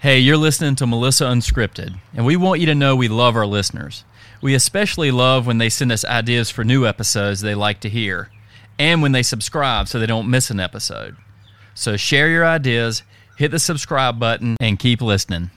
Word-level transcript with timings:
Hey, 0.00 0.20
you're 0.20 0.38
listening 0.38 0.76
to 0.76 0.86
Melissa 0.86 1.24
Unscripted, 1.24 1.94
and 2.14 2.24
we 2.24 2.34
want 2.34 2.58
you 2.60 2.64
to 2.68 2.74
know 2.74 2.96
we 2.96 3.08
love 3.08 3.36
our 3.36 3.44
listeners. 3.44 4.02
We 4.40 4.54
especially 4.54 5.10
love 5.10 5.46
when 5.46 5.58
they 5.58 5.68
send 5.68 5.92
us 5.92 6.06
ideas 6.06 6.48
for 6.48 6.64
new 6.64 6.86
episodes 6.86 7.42
they 7.42 7.54
like 7.54 7.80
to 7.80 7.90
hear, 7.90 8.30
and 8.78 9.02
when 9.02 9.12
they 9.12 9.22
subscribe 9.22 9.88
so 9.88 9.98
they 9.98 10.06
don't 10.06 10.30
miss 10.30 10.48
an 10.48 10.58
episode. 10.58 11.16
So 11.74 11.98
share 11.98 12.30
your 12.30 12.46
ideas, 12.46 13.02
hit 13.36 13.50
the 13.50 13.58
subscribe 13.58 14.18
button, 14.18 14.56
and 14.58 14.78
keep 14.78 15.02
listening. 15.02 15.50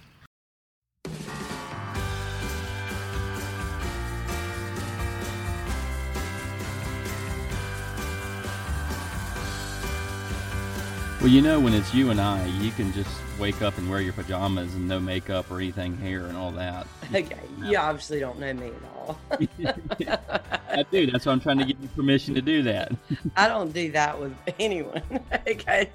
Well, 11.24 11.32
you 11.32 11.42
know, 11.42 11.58
when 11.58 11.74
it's 11.74 11.94
you 11.94 12.10
and 12.12 12.20
I, 12.20 12.46
you 12.60 12.70
can 12.72 12.92
just 12.92 13.10
wake 13.40 13.62
up 13.62 13.78
and 13.78 13.90
wear 13.90 14.02
your 14.02 14.12
pajamas 14.12 14.76
and 14.76 14.90
no 14.90 15.00
makeup 15.00 15.50
or 15.50 15.56
anything 15.62 15.96
hair 15.96 16.26
and 16.26 16.36
all 16.36 16.52
that. 16.52 16.86
Okay, 17.16 17.40
you 17.64 17.78
obviously 17.78 18.20
don't 18.20 18.40
know 18.40 18.54
me 18.54 18.68
at 18.68 18.84
all. 18.94 19.18
I 20.70 20.84
do. 20.92 21.10
That's 21.10 21.26
why 21.26 21.32
I'm 21.32 21.40
trying 21.40 21.60
to 21.60 21.66
give 21.66 21.80
you 21.80 21.88
permission 21.96 22.36
to 22.36 22.42
do 22.42 22.62
that. 22.64 22.92
I 23.38 23.48
don't 23.48 23.72
do 23.72 23.90
that 23.94 24.20
with 24.20 24.36
anyone. 24.60 25.02
okay, 25.48 25.90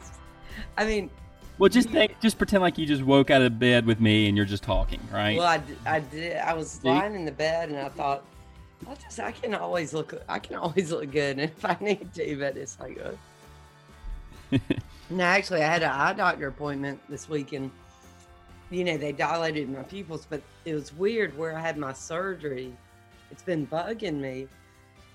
I 0.78 0.86
mean, 0.86 1.10
Well, 1.58 1.68
just 1.68 1.90
think, 1.90 2.18
just 2.20 2.38
pretend 2.38 2.62
like 2.62 2.78
you 2.78 2.86
just 2.86 3.02
woke 3.02 3.30
out 3.30 3.42
of 3.42 3.58
bed 3.58 3.84
with 3.84 4.00
me 4.00 4.28
and 4.28 4.36
you're 4.36 4.46
just 4.46 4.62
talking, 4.62 5.00
right? 5.12 5.36
well, 5.36 5.46
I, 5.46 5.60
I 5.84 6.00
did. 6.00 6.38
I 6.38 6.54
was 6.54 6.70
See? 6.70 6.88
lying 6.88 7.14
in 7.14 7.26
the 7.26 7.32
bed 7.32 7.68
and 7.68 7.76
I 7.78 7.90
thought, 7.90 8.24
I 8.88 8.94
just, 8.94 9.20
I 9.20 9.32
can 9.32 9.54
always 9.54 9.92
look, 9.92 10.14
I 10.26 10.38
can 10.38 10.56
always 10.56 10.90
look 10.90 11.10
good 11.10 11.38
if 11.38 11.66
I 11.66 11.76
need 11.82 12.14
to, 12.14 12.36
but 12.38 12.56
it's 12.56 12.78
like, 12.80 12.98
uh. 14.52 14.58
No, 15.10 15.24
actually, 15.24 15.62
I 15.62 15.72
had 15.72 15.82
an 15.82 15.90
eye 15.90 16.12
doctor 16.12 16.48
appointment 16.48 17.00
this 17.08 17.28
week 17.28 17.52
and, 17.52 17.70
you 18.70 18.84
know, 18.84 18.96
they 18.96 19.12
dilated 19.12 19.68
my 19.68 19.82
pupils, 19.82 20.26
but 20.28 20.42
it 20.64 20.74
was 20.74 20.92
weird 20.94 21.36
where 21.36 21.56
I 21.56 21.60
had 21.60 21.78
my 21.78 21.92
surgery. 21.92 22.76
It's 23.30 23.42
been 23.42 23.66
bugging 23.66 24.20
me. 24.20 24.48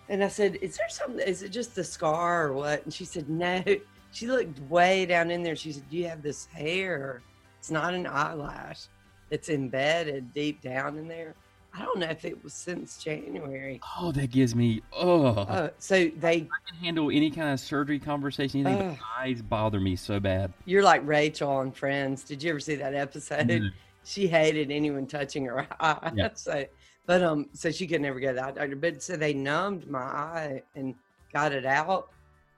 And 0.09 0.23
I 0.23 0.27
said, 0.27 0.57
Is 0.61 0.77
there 0.77 0.89
something? 0.89 1.25
Is 1.25 1.43
it 1.43 1.49
just 1.49 1.75
the 1.75 1.83
scar 1.83 2.47
or 2.47 2.53
what? 2.53 2.83
And 2.83 2.93
she 2.93 3.05
said, 3.05 3.29
No. 3.29 3.63
She 4.13 4.27
looked 4.27 4.59
way 4.69 5.07
down 5.07 5.31
in 5.31 5.41
there. 5.41 5.55
She 5.55 5.71
said, 5.71 5.83
you 5.89 6.07
have 6.07 6.21
this 6.21 6.45
hair? 6.45 7.21
It's 7.57 7.71
not 7.71 7.95
an 7.95 8.05
eyelash. 8.05 8.85
It's 9.31 9.49
embedded 9.49 10.33
deep 10.35 10.61
down 10.61 10.99
in 10.99 11.07
there. 11.07 11.33
I 11.75 11.81
don't 11.81 11.97
know 11.99 12.07
if 12.09 12.23
it 12.23 12.43
was 12.43 12.53
since 12.53 12.97
January. 13.03 13.79
oh, 13.99 14.11
that 14.11 14.29
gives 14.29 14.53
me 14.55 14.81
oh. 14.91 15.25
Uh, 15.25 15.69
so 15.79 16.07
they, 16.19 16.35
I 16.35 16.69
can 16.69 16.77
handle 16.81 17.09
any 17.09 17.31
kind 17.31 17.49
of 17.49 17.59
surgery 17.59 17.99
conversation. 17.99 18.65
Anything, 18.65 18.89
but 18.99 19.19
eyes 19.19 19.41
bother 19.41 19.79
me 19.79 19.95
so 19.95 20.19
bad. 20.19 20.53
you're 20.65 20.83
like 20.83 21.01
Rachel 21.05 21.49
on 21.49 21.71
Friends. 21.71 22.23
Did 22.23 22.43
you 22.43 22.51
ever 22.51 22.59
see 22.59 22.75
that 22.75 22.93
episode? 22.93 23.47
No. 23.47 23.69
She 24.05 24.27
hated 24.27 24.69
anyone 24.69 25.07
touching 25.07 25.45
her 25.45 25.65
eye. 25.79 26.11
Yeah. 26.13 26.29
So, 26.35 26.65
but 27.05 27.23
um, 27.23 27.47
so 27.53 27.71
she 27.71 27.87
could 27.87 28.01
never 28.01 28.19
go 28.19 28.27
to 28.29 28.33
the 28.35 28.43
eye 28.45 28.51
doctor. 28.51 28.75
But 28.75 29.01
so 29.01 29.15
they 29.15 29.33
numbed 29.33 29.89
my 29.89 29.99
eye 29.99 30.61
and 30.75 30.93
got 31.33 31.53
it 31.53 31.65
out. 31.65 32.09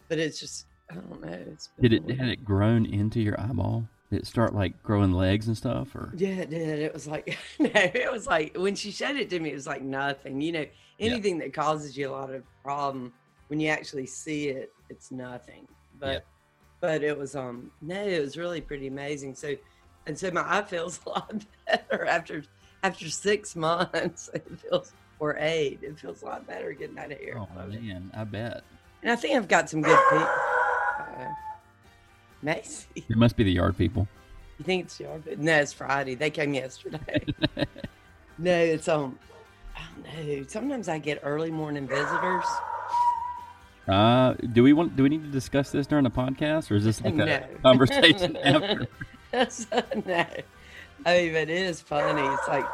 But 0.10 0.20
it's 0.20 0.40
just, 0.40 0.66
I 0.92 0.96
don't 0.96 1.22
know. 1.22 1.56
Did 1.82 1.94
it 1.94 2.10
had 2.18 2.30
it 2.30 2.44
grown 2.44 2.86
into 2.86 3.20
your 3.22 3.40
eyeball? 3.40 3.88
Did 4.16 4.22
it 4.22 4.28
start 4.28 4.56
like 4.56 4.82
growing 4.82 5.12
legs 5.12 5.48
and 5.48 5.58
stuff, 5.58 5.94
or 5.94 6.10
Yeah, 6.16 6.30
it 6.30 6.50
did. 6.50 6.80
It 6.80 6.94
was 6.94 7.06
like 7.06 7.38
no, 7.60 7.70
it 7.74 8.10
was 8.10 8.26
like 8.26 8.56
when 8.58 8.74
she 8.76 8.92
showed 8.92 9.18
it 9.18 9.30
to 9.32 9.40
me, 9.42 9.52
it 9.52 9.56
was 9.56 9.68
like 9.68 9.82
nothing. 9.82 10.40
You 10.40 10.52
know, 10.54 10.66
anything 11.02 11.40
that 11.40 11.54
causes 11.54 11.98
you 11.98 12.10
a 12.10 12.12
lot 12.12 12.34
of 12.34 12.44
problem 12.64 13.12
when 13.50 13.60
you 13.60 13.68
actually 13.68 14.06
see 14.06 14.48
it, 14.48 14.70
it's 14.90 15.12
nothing. 15.12 15.68
But 16.00 16.08
Yeah. 16.14 16.20
but 16.80 17.04
it 17.04 17.18
was 17.18 17.36
um 17.36 17.72
no, 17.82 18.02
it 18.02 18.22
was 18.22 18.38
really 18.38 18.62
pretty 18.62 18.88
amazing. 18.88 19.36
So 19.36 19.56
and 20.08 20.18
so 20.18 20.32
my 20.32 20.44
eye 20.46 20.64
feels 20.64 21.02
a 21.06 21.10
lot 21.10 21.46
better 21.68 22.06
after 22.06 22.44
after 22.84 23.10
six 23.10 23.54
months. 23.56 24.30
It 24.34 24.60
feels 24.62 24.94
or 25.20 25.36
eight. 25.40 25.80
It 25.82 26.00
feels 26.00 26.22
a 26.22 26.26
lot 26.26 26.48
better 26.48 26.72
getting 26.72 26.96
that 26.96 27.12
hair. 27.12 27.38
oh 27.38 27.68
man, 27.68 28.12
I 28.16 28.24
bet 28.24 28.64
And 29.04 29.12
I 29.12 29.18
think 29.18 29.36
I've 29.36 29.50
got 29.50 29.70
some 29.70 29.82
good 29.82 30.00
people. 30.10 30.28
Uh, 31.00 31.28
Macy, 32.42 32.86
it 32.96 33.18
must 33.18 33.36
be 33.38 33.44
the 33.44 33.52
yard 33.52 33.78
people. 33.78 34.08
you 34.60 34.66
think 34.66 34.86
it's 34.86 35.00
your? 35.00 35.20
No, 35.38 35.56
it's 35.58 35.74
Friday. 35.74 36.16
They 36.16 36.30
came 36.30 36.54
yesterday. 36.54 37.26
No, 38.38 38.52
it's 38.52 38.90
um, 38.90 39.18
I 39.78 39.82
don't 40.14 40.28
know. 40.28 40.44
Sometimes 40.50 40.90
I 40.90 40.98
get 40.98 41.22
early 41.24 41.52
morning 41.52 41.88
visitors. 41.88 42.44
Uh, 43.88 44.34
do 44.52 44.62
we 44.62 44.74
want? 44.74 44.98
Do 44.98 45.04
we 45.04 45.10
need 45.10 45.24
to 45.24 45.30
discuss 45.32 45.72
this 45.72 45.88
during 45.88 46.04
the 46.04 46.10
podcast, 46.10 46.70
or 46.70 46.76
is 46.76 46.84
this 46.84 47.02
like 47.02 47.18
a 47.18 47.48
conversation 47.64 48.36
after? 48.38 48.88
No, 49.34 50.26
I 51.06 51.18
mean, 51.18 51.34
but 51.34 51.44
it 51.44 51.50
is 51.50 51.80
funny. 51.80 52.24
It's 52.24 52.48
like 52.50 52.66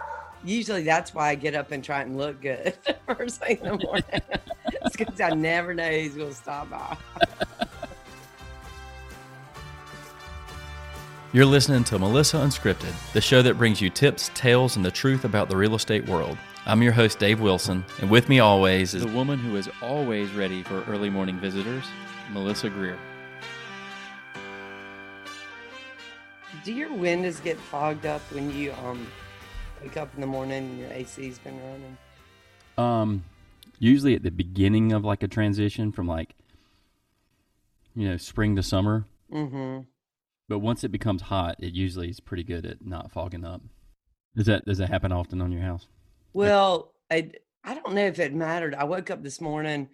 usually 0.43 0.83
that's 0.83 1.13
why 1.13 1.29
I 1.29 1.35
get 1.35 1.53
up 1.53 1.71
and 1.71 1.83
try 1.83 2.01
and 2.01 2.17
look 2.17 2.41
good 2.41 2.73
first 3.05 3.39
thing 3.41 3.57
in 3.57 3.77
the 3.77 3.85
morning. 3.85 4.03
it's 4.83 4.95
because 4.97 5.21
I 5.21 5.29
never 5.29 5.73
know 5.75 5.89
who's 5.91 6.15
going 6.15 6.29
to 6.29 6.35
stop 6.35 6.69
by. 6.71 6.97
You're 11.33 11.45
listening 11.45 11.85
to 11.85 11.97
Melissa 11.97 12.35
Unscripted, 12.35 12.93
the 13.13 13.21
show 13.21 13.41
that 13.41 13.57
brings 13.57 13.79
you 13.79 13.89
tips, 13.89 14.29
tales, 14.33 14.75
and 14.75 14.83
the 14.83 14.91
truth 14.91 15.23
about 15.23 15.47
the 15.47 15.55
real 15.55 15.75
estate 15.75 16.05
world. 16.05 16.37
I'm 16.65 16.81
your 16.81 16.91
host, 16.91 17.19
Dave 17.19 17.39
Wilson, 17.39 17.85
and 18.01 18.09
with 18.09 18.27
me 18.27 18.41
always 18.41 18.93
is 18.93 19.05
the 19.05 19.13
woman 19.13 19.39
who 19.39 19.55
is 19.55 19.69
always 19.81 20.29
ready 20.33 20.61
for 20.61 20.83
early 20.89 21.09
morning 21.09 21.39
visitors, 21.39 21.85
Melissa 22.33 22.69
Greer. 22.69 22.99
Do 26.65 26.73
your 26.73 26.91
windows 26.93 27.39
get 27.39 27.57
fogged 27.57 28.05
up 28.05 28.19
when 28.33 28.53
you 28.53 28.73
um 28.73 29.07
wake 29.81 29.95
up 29.95 30.13
in 30.13 30.19
the 30.19 30.27
morning 30.27 30.65
and 30.65 30.79
your 30.79 30.91
AC's 30.91 31.39
been 31.39 31.57
running? 31.63 31.97
Um, 32.77 33.23
usually 33.79 34.15
at 34.15 34.23
the 34.23 34.31
beginning 34.31 34.91
of 34.91 35.05
like 35.05 35.23
a 35.23 35.29
transition 35.29 35.93
from 35.93 36.07
like, 36.07 36.35
you 37.95 38.09
know, 38.09 38.17
spring 38.17 38.57
to 38.57 38.63
summer. 38.63 39.05
Mm-hmm. 39.31 39.83
But 40.51 40.59
once 40.59 40.83
it 40.83 40.91
becomes 40.91 41.21
hot, 41.21 41.55
it 41.59 41.71
usually 41.73 42.09
is 42.09 42.19
pretty 42.19 42.43
good 42.43 42.65
at 42.65 42.85
not 42.85 43.09
fogging 43.09 43.45
up. 43.45 43.61
Does 44.35 44.47
that 44.47 44.65
does 44.65 44.79
that 44.79 44.89
happen 44.89 45.13
often 45.13 45.39
on 45.39 45.49
your 45.49 45.61
house? 45.61 45.87
Well, 46.33 46.91
I 47.09 47.31
I 47.63 47.73
don't 47.73 47.93
know 47.93 48.05
if 48.05 48.19
it 48.19 48.33
mattered. 48.33 48.75
I 48.75 48.83
woke 48.83 49.09
up 49.09 49.23
this 49.23 49.39
morning 49.39 49.87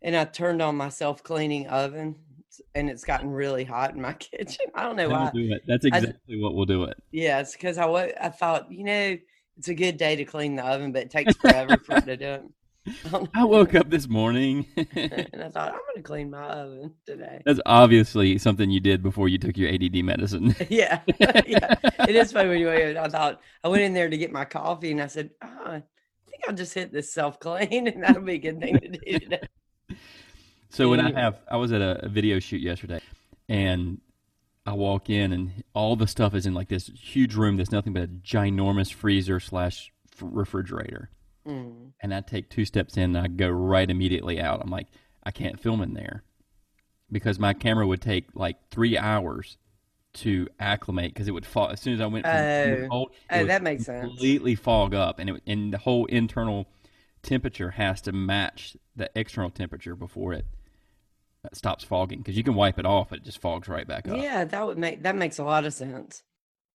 and 0.00 0.14
I 0.14 0.24
turned 0.24 0.62
on 0.62 0.76
my 0.76 0.90
self 0.90 1.24
cleaning 1.24 1.66
oven 1.66 2.20
and 2.72 2.88
it's 2.88 3.02
gotten 3.02 3.30
really 3.30 3.64
hot 3.64 3.96
in 3.96 4.00
my 4.00 4.12
kitchen. 4.12 4.66
I 4.76 4.84
don't 4.84 4.94
know 4.94 5.08
That'll 5.08 5.24
why. 5.24 5.30
do 5.32 5.52
it. 5.52 5.62
That's 5.66 5.84
exactly 5.84 6.40
what 6.40 6.54
will 6.54 6.66
do 6.66 6.84
it. 6.84 6.96
Yeah, 7.10 7.40
it's 7.40 7.54
because 7.54 7.76
I 7.76 8.14
I 8.20 8.28
thought 8.28 8.70
you 8.70 8.84
know 8.84 9.18
it's 9.58 9.66
a 9.66 9.74
good 9.74 9.96
day 9.96 10.14
to 10.14 10.24
clean 10.24 10.54
the 10.54 10.64
oven, 10.64 10.92
but 10.92 11.02
it 11.02 11.10
takes 11.10 11.34
forever 11.34 11.78
for 11.78 11.96
it 11.96 12.06
to 12.06 12.16
do 12.16 12.26
it. 12.26 12.44
I 13.34 13.44
woke 13.44 13.74
up 13.74 13.90
this 13.90 14.08
morning. 14.08 14.66
and 14.76 15.42
I 15.42 15.48
thought 15.48 15.72
I'm 15.72 15.80
going 15.80 15.96
to 15.96 16.02
clean 16.02 16.30
my 16.30 16.42
oven 16.42 16.94
today. 17.04 17.42
That's 17.44 17.60
obviously 17.66 18.38
something 18.38 18.70
you 18.70 18.80
did 18.80 19.02
before 19.02 19.28
you 19.28 19.38
took 19.38 19.56
your 19.56 19.72
ADD 19.72 20.04
medicine. 20.04 20.54
yeah, 20.68 21.00
yeah. 21.18 21.74
It 22.08 22.14
is 22.14 22.32
funny 22.32 22.48
when 22.48 22.60
you 22.60 22.68
wake 22.68 22.96
up. 22.96 23.04
I 23.04 23.08
thought 23.08 23.40
I 23.64 23.68
went 23.68 23.82
in 23.82 23.94
there 23.94 24.08
to 24.08 24.16
get 24.16 24.32
my 24.32 24.44
coffee, 24.44 24.92
and 24.92 25.02
I 25.02 25.06
said, 25.06 25.30
oh, 25.42 25.48
I 25.64 25.82
think 26.28 26.44
I'll 26.48 26.54
just 26.54 26.74
hit 26.74 26.92
this 26.92 27.12
self 27.12 27.40
clean, 27.40 27.88
and 27.88 28.02
that'll 28.02 28.22
be 28.22 28.34
a 28.34 28.38
good 28.38 28.60
thing 28.60 28.78
to 28.78 28.88
do 28.88 29.18
today. 29.18 29.48
So 30.70 30.88
when 30.88 31.00
I 31.00 31.18
have, 31.18 31.40
I 31.50 31.56
was 31.56 31.72
at 31.72 31.80
a, 31.80 32.04
a 32.04 32.08
video 32.08 32.38
shoot 32.38 32.60
yesterday, 32.60 33.00
and 33.48 34.00
I 34.64 34.74
walk 34.74 35.10
in, 35.10 35.32
and 35.32 35.64
all 35.74 35.96
the 35.96 36.06
stuff 36.06 36.34
is 36.34 36.46
in 36.46 36.54
like 36.54 36.68
this 36.68 36.88
huge 36.88 37.34
room 37.34 37.56
that's 37.56 37.72
nothing 37.72 37.92
but 37.92 38.02
a 38.02 38.08
ginormous 38.08 38.92
freezer 38.92 39.40
slash 39.40 39.92
refrigerator. 40.20 41.10
Mm. 41.46 41.92
And 42.00 42.14
I 42.14 42.20
take 42.20 42.50
two 42.50 42.64
steps 42.64 42.96
in, 42.96 43.16
and 43.16 43.18
I 43.18 43.28
go 43.28 43.48
right 43.48 43.88
immediately 43.88 44.40
out. 44.40 44.60
I'm 44.62 44.70
like, 44.70 44.88
I 45.22 45.30
can't 45.30 45.60
film 45.60 45.80
in 45.82 45.94
there 45.94 46.22
because 47.10 47.38
my 47.38 47.52
camera 47.52 47.86
would 47.86 48.00
take 48.00 48.26
like 48.34 48.56
three 48.70 48.98
hours 48.98 49.58
to 50.14 50.48
acclimate 50.58 51.12
because 51.12 51.28
it 51.28 51.32
would 51.32 51.46
fall 51.46 51.68
as 51.68 51.80
soon 51.80 51.94
as 51.94 52.00
I 52.00 52.06
went 52.06 52.24
from 52.24 52.34
Oh. 52.34 52.88
cold. 52.90 53.10
Oh, 53.30 53.44
that 53.44 53.62
makes 53.62 53.84
sense. 53.84 54.00
Completely 54.00 54.54
fog 54.54 54.94
up, 54.94 55.18
and 55.18 55.30
it, 55.30 55.42
and 55.46 55.72
the 55.72 55.78
whole 55.78 56.06
internal 56.06 56.66
temperature 57.22 57.70
has 57.72 58.00
to 58.02 58.12
match 58.12 58.76
the 58.94 59.10
external 59.14 59.50
temperature 59.50 59.94
before 59.96 60.32
it 60.32 60.46
uh, 61.44 61.48
stops 61.52 61.84
fogging 61.84 62.18
because 62.18 62.36
you 62.36 62.44
can 62.44 62.54
wipe 62.54 62.78
it 62.78 62.86
off, 62.86 63.12
it 63.12 63.24
just 63.24 63.40
fogs 63.40 63.68
right 63.68 63.86
back 63.86 64.08
up. 64.08 64.16
Yeah, 64.16 64.44
that 64.44 64.66
would 64.66 64.78
make 64.78 65.02
that 65.02 65.16
makes 65.16 65.38
a 65.38 65.44
lot 65.44 65.66
of 65.66 65.74
sense. 65.74 66.22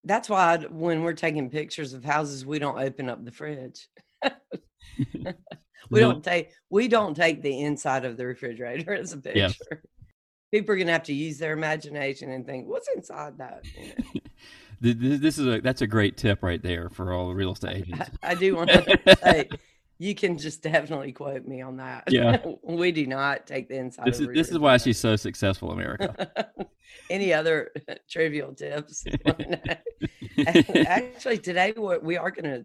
That's 0.04 0.28
why 0.28 0.58
when 0.58 1.02
we're 1.02 1.12
taking 1.14 1.48
pictures 1.50 1.92
of 1.94 2.04
houses, 2.04 2.44
we 2.44 2.58
don't 2.58 2.78
open 2.78 3.08
up 3.08 3.24
the 3.24 3.32
fridge. 3.32 3.88
We 4.98 6.00
Really? 6.00 6.12
don't 6.12 6.24
take 6.24 6.50
we 6.70 6.86
don't 6.88 7.14
take 7.14 7.42
the 7.42 7.60
inside 7.60 8.04
of 8.04 8.16
the 8.16 8.24
refrigerator 8.26 8.94
as 9.02 9.12
a 9.12 9.18
picture. 9.18 9.82
People 10.52 10.74
are 10.74 10.78
gonna 10.78 10.92
have 10.92 11.02
to 11.04 11.14
use 11.14 11.38
their 11.38 11.52
imagination 11.54 12.30
and 12.30 12.46
think, 12.46 12.68
"What's 12.68 12.88
inside 12.94 13.38
that?" 13.38 13.64
You 13.76 13.86
know? 13.88 14.20
Th- 14.82 14.98
th- 15.00 15.20
This 15.20 15.38
is 15.38 15.46
a 15.46 15.60
that's 15.60 15.82
a 15.82 15.86
great 15.86 16.16
tip 16.16 16.42
right 16.42 16.62
there 16.62 16.88
for 16.88 17.12
all 17.12 17.34
real 17.34 17.52
estate 17.52 17.76
agents. 17.88 18.10
I, 18.22 18.30
I 18.30 18.34
do 18.34 18.54
want 18.56 18.70
to 18.70 19.16
say 19.22 19.48
You 19.98 20.14
can 20.14 20.38
just 20.38 20.62
definitely 20.62 21.12
quote 21.12 21.46
me 21.46 21.62
on 21.62 21.76
that. 21.78 22.04
Yeah. 22.10 22.44
we 22.62 22.90
do 22.92 23.06
not 23.06 23.46
take 23.46 23.68
the 23.68 23.76
inside. 23.76 24.06
This 24.06 24.20
is 24.20 24.28
this 24.28 24.50
is 24.50 24.58
why 24.58 24.76
she's 24.78 24.98
so 24.98 25.16
successful, 25.16 25.72
America. 25.72 26.48
Any 27.10 27.32
other 27.32 27.70
trivial 28.08 28.54
tips? 28.54 29.04
Actually, 30.86 31.38
today 31.38 31.72
we 32.02 32.16
are 32.16 32.30
going 32.30 32.44
to 32.44 32.64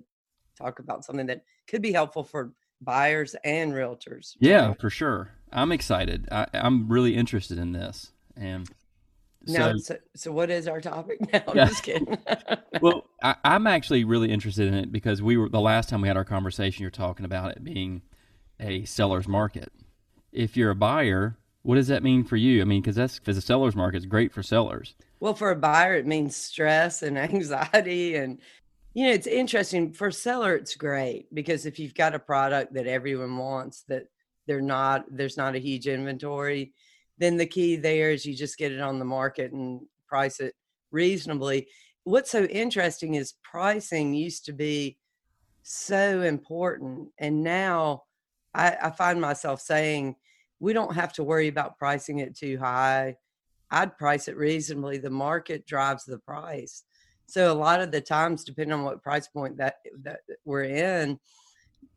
talk 0.58 0.80
about 0.80 1.06
something 1.06 1.28
that 1.28 1.44
could 1.68 1.82
be 1.82 1.92
helpful 1.92 2.24
for 2.24 2.52
buyers 2.82 3.36
and 3.44 3.74
realtors. 3.74 4.36
Yeah, 4.40 4.74
for 4.74 4.90
sure. 4.90 5.32
I'm 5.52 5.72
excited. 5.72 6.28
I, 6.32 6.48
am 6.54 6.88
really 6.88 7.16
interested 7.16 7.58
in 7.58 7.72
this. 7.72 8.12
And 8.36 8.70
so, 9.46 9.78
so, 9.78 9.98
so, 10.16 10.32
what 10.32 10.50
is 10.50 10.68
our 10.68 10.82
topic 10.82 11.20
now? 11.34 11.44
I'm 11.48 11.68
just 11.68 11.84
kidding. 11.84 12.18
well, 12.82 13.06
I, 13.24 13.36
I'm 13.44 13.66
actually 13.66 14.04
really 14.04 14.30
interested 14.30 14.68
in 14.68 14.74
it 14.74 14.92
because 14.92 15.22
we 15.22 15.38
were 15.38 15.50
the 15.50 15.62
last 15.62 15.90
time 15.90 16.02
we 16.02 16.08
had 16.08 16.18
our 16.18 16.26
conversation. 16.26 16.82
You're 16.82 16.92
talking 16.92 17.26
about 17.26 17.52
it 17.52 17.64
being 17.64 18.02
a 18.60 18.84
seller's 18.86 19.28
market. 19.28 19.72
If 20.32 20.58
you're 20.58 20.72
a 20.72 20.76
buyer, 20.76 21.38
what 21.64 21.76
does 21.76 21.88
that 21.88 22.04
mean 22.04 22.24
for 22.24 22.36
you? 22.36 22.62
I 22.62 22.66
mean, 22.66 22.82
because 22.82 22.96
that's 22.96 23.20
because 23.20 23.38
the 23.38 23.42
seller's 23.42 23.76
market 23.76 23.98
is 23.98 24.06
great 24.06 24.34
for 24.34 24.44
sellers. 24.44 24.96
Well, 25.20 25.34
for 25.34 25.50
a 25.50 25.56
buyer, 25.56 25.96
it 25.96 26.06
means 26.06 26.36
stress 26.36 27.02
and 27.02 27.18
anxiety 27.18 28.16
and 28.16 28.40
you 28.98 29.04
know, 29.04 29.12
it's 29.12 29.28
interesting 29.28 29.94
for 29.94 30.10
seller. 30.10 30.56
It's 30.56 30.74
great 30.74 31.28
because 31.32 31.68
if 31.68 31.78
you've 31.78 31.94
got 31.94 32.16
a 32.16 32.20
product 32.20 32.74
that 32.74 32.88
everyone 32.88 33.38
wants, 33.38 33.84
that 33.90 34.08
they're 34.48 34.60
not, 34.60 35.06
there's 35.12 35.38
not 35.38 35.54
a 35.54 35.60
huge 35.60 35.88
inventory, 35.88 36.74
then 37.20 37.38
the 37.38 37.46
key 37.46 37.76
there 37.76 38.10
is 38.10 38.26
you 38.26 38.36
just 38.36 38.58
get 38.58 38.72
it 38.72 38.82
on 38.82 38.98
the 38.98 39.06
market 39.06 39.52
and 39.52 39.82
price 40.08 40.40
it 40.40 40.56
reasonably. 40.90 41.68
What's 42.06 42.32
so 42.32 42.46
interesting 42.46 43.14
is 43.14 43.36
pricing 43.44 44.16
used 44.16 44.46
to 44.46 44.52
be 44.52 44.98
so 45.62 46.24
important, 46.24 47.10
and 47.20 47.44
now 47.44 48.06
I, 48.56 48.78
I 48.82 48.90
find 48.90 49.22
myself 49.22 49.62
saying 49.62 50.16
we 50.60 50.74
don't 50.74 50.96
have 50.96 51.14
to 51.14 51.24
worry 51.24 51.50
about 51.50 51.78
pricing 51.78 52.18
it 52.18 52.36
too 52.36 52.58
high. 52.58 53.18
I'd 53.70 53.96
price 53.96 54.28
it 54.28 54.38
reasonably. 54.38 54.98
The 54.98 55.12
market 55.12 55.68
drives 55.68 56.04
the 56.04 56.18
price. 56.18 56.82
So 57.28 57.52
a 57.52 57.54
lot 57.54 57.82
of 57.82 57.92
the 57.92 58.02
times, 58.02 58.44
depending 58.44 58.74
on 58.74 58.84
what 58.84 59.04
price 59.04 59.28
point 59.28 59.58
that 59.58 59.78
that 60.04 60.22
we're 60.46 60.64
in, 60.64 61.20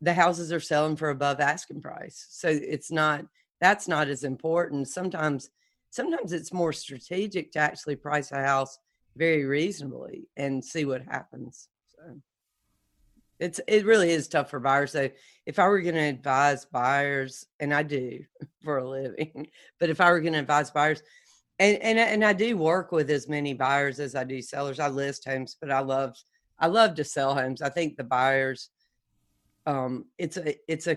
the 0.01 0.15
houses 0.15 0.53
are 0.53 0.61
selling 0.61 0.97
for 0.97 1.11
above 1.11 1.41
asking 1.41 1.83
price. 1.83 2.27
So 2.31 2.49
it's 2.49 2.91
not 2.91 3.25
that's 3.61 3.87
not 3.87 4.09
as 4.09 4.25
important. 4.25 4.89
Sometimes 4.89 5.51
sometimes 5.91 6.33
it's 6.33 6.53
more 6.53 6.73
strategic 6.73 7.53
to 7.53 7.59
actually 7.59 7.97
price 7.97 8.33
a 8.33 8.43
house 8.43 8.79
very 9.17 9.45
reasonably 9.45 10.29
and 10.37 10.65
see 10.65 10.85
what 10.85 11.03
happens. 11.03 11.69
So 11.87 12.21
it's 13.39 13.61
it 13.67 13.85
really 13.85 14.11
is 14.11 14.29
tough 14.29 14.51
for 14.51 14.61
buyers. 14.61 14.93
So 14.93 15.11
if 15.47 15.59
I 15.59 15.67
were 15.69 15.81
going 15.81 15.95
to 15.95 16.01
advise 16.01 16.65
buyers, 16.67 17.47
and 17.59 17.73
I 17.75 17.83
do 17.83 18.25
for 18.63 18.79
a 18.79 18.89
living, 18.89 19.49
but 19.79 19.91
if 19.91 20.01
I 20.01 20.11
were 20.11 20.21
going 20.21 20.35
to 20.35 20.41
advise 20.41 20.71
buyers, 20.71 21.03
and 21.61 21.77
and 21.83 21.99
and 21.99 22.25
I 22.25 22.33
do 22.33 22.57
work 22.57 22.91
with 22.91 23.11
as 23.11 23.29
many 23.29 23.53
buyers 23.53 24.01
as 24.01 24.15
I 24.15 24.25
do 24.25 24.41
sellers. 24.41 24.81
I 24.81 24.89
list 24.89 25.29
homes, 25.29 25.57
but 25.61 25.71
I 25.71 25.81
love 25.81 26.17
I 26.59 26.67
love 26.67 26.95
to 26.97 27.05
sell 27.05 27.35
homes. 27.35 27.63
I 27.63 27.69
think 27.69 27.97
the 27.97 28.05
buyers, 28.05 28.71
um, 29.67 30.07
it's 30.19 30.39
a 30.39 30.55
it's 30.67 30.87
a 30.89 30.97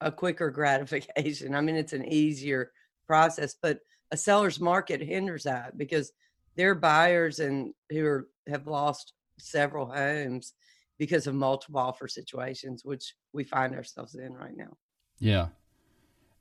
a 0.00 0.10
quicker 0.10 0.50
gratification. 0.60 1.54
I 1.54 1.60
mean, 1.60 1.76
it's 1.76 1.92
an 1.92 2.04
easier 2.04 2.72
process, 3.06 3.54
but 3.62 3.78
a 4.10 4.16
seller's 4.16 4.60
market 4.60 5.00
hinders 5.00 5.44
that 5.44 5.78
because 5.78 6.12
they're 6.56 6.74
buyers 6.74 7.38
and 7.38 7.72
who 7.90 8.04
are 8.04 8.28
have 8.48 8.66
lost 8.66 9.12
several 9.38 9.86
homes 9.86 10.52
because 10.98 11.28
of 11.28 11.34
multiple 11.34 11.80
offer 11.80 12.08
situations, 12.08 12.84
which 12.84 13.14
we 13.32 13.44
find 13.44 13.74
ourselves 13.74 14.16
in 14.16 14.34
right 14.34 14.56
now. 14.56 14.76
Yeah, 15.20 15.48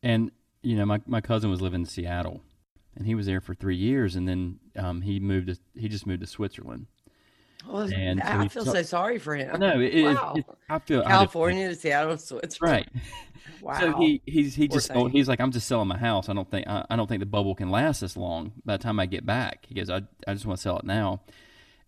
and 0.02 0.31
you 0.63 0.75
know, 0.75 0.86
my 0.88 1.00
my 1.06 1.22
cousin 1.22 1.52
was 1.52 1.62
living 1.62 1.81
in 1.81 1.86
Seattle 1.86 2.42
and 2.96 3.06
he 3.06 3.16
was 3.16 3.26
there 3.26 3.42
for 3.42 3.54
three 3.54 3.76
years, 3.76 4.16
and 4.16 4.28
then 4.28 4.60
um, 4.76 5.02
he 5.02 5.20
moved. 5.20 5.48
To, 5.48 5.58
he 5.80 5.88
just 5.88 6.06
moved 6.06 6.22
to 6.22 6.28
Switzerland. 6.28 6.88
Well, 7.68 7.90
and 7.94 8.22
I 8.22 8.48
feel 8.48 8.66
so 8.66 8.82
sorry 8.82 9.20
for 9.20 9.36
him. 9.36 9.60
No, 9.60 9.80
it, 9.80 10.04
wow. 10.04 10.34
it, 10.36 10.40
it, 10.40 10.46
I 10.70 10.80
feel 10.80 11.04
California 11.04 11.70
to 11.70 11.76
Seattle, 11.76 12.18
Switzerland. 12.18 12.88
Right. 12.96 13.04
Wow. 13.62 13.80
So 13.80 13.98
he 13.98 14.22
he's 14.26 14.56
he 14.56 14.68
Poor 14.68 14.78
just 14.78 14.92
oh, 14.94 15.08
he's 15.08 15.28
like 15.28 15.40
I'm 15.40 15.52
just 15.52 15.68
selling 15.68 15.88
my 15.88 15.98
house. 15.98 16.30
I 16.30 16.34
don't 16.34 16.50
think 16.50 16.68
I, 16.68 16.86
I, 16.90 16.96
don't 16.96 17.08
think 17.08 17.20
the 17.20 17.28
bubble 17.28 17.54
can 17.54 17.70
last 17.70 18.02
this 18.02 18.18
long. 18.18 18.54
By 18.66 18.78
the 18.78 18.84
time 18.84 19.00
I 19.00 19.06
get 19.06 19.26
back, 19.26 19.66
he 19.68 19.76
goes, 19.76 19.90
I 19.90 20.02
I 20.28 20.34
just 20.34 20.46
want 20.46 20.58
to 20.58 20.62
sell 20.62 20.80
it 20.80 20.86
now. 20.86 21.22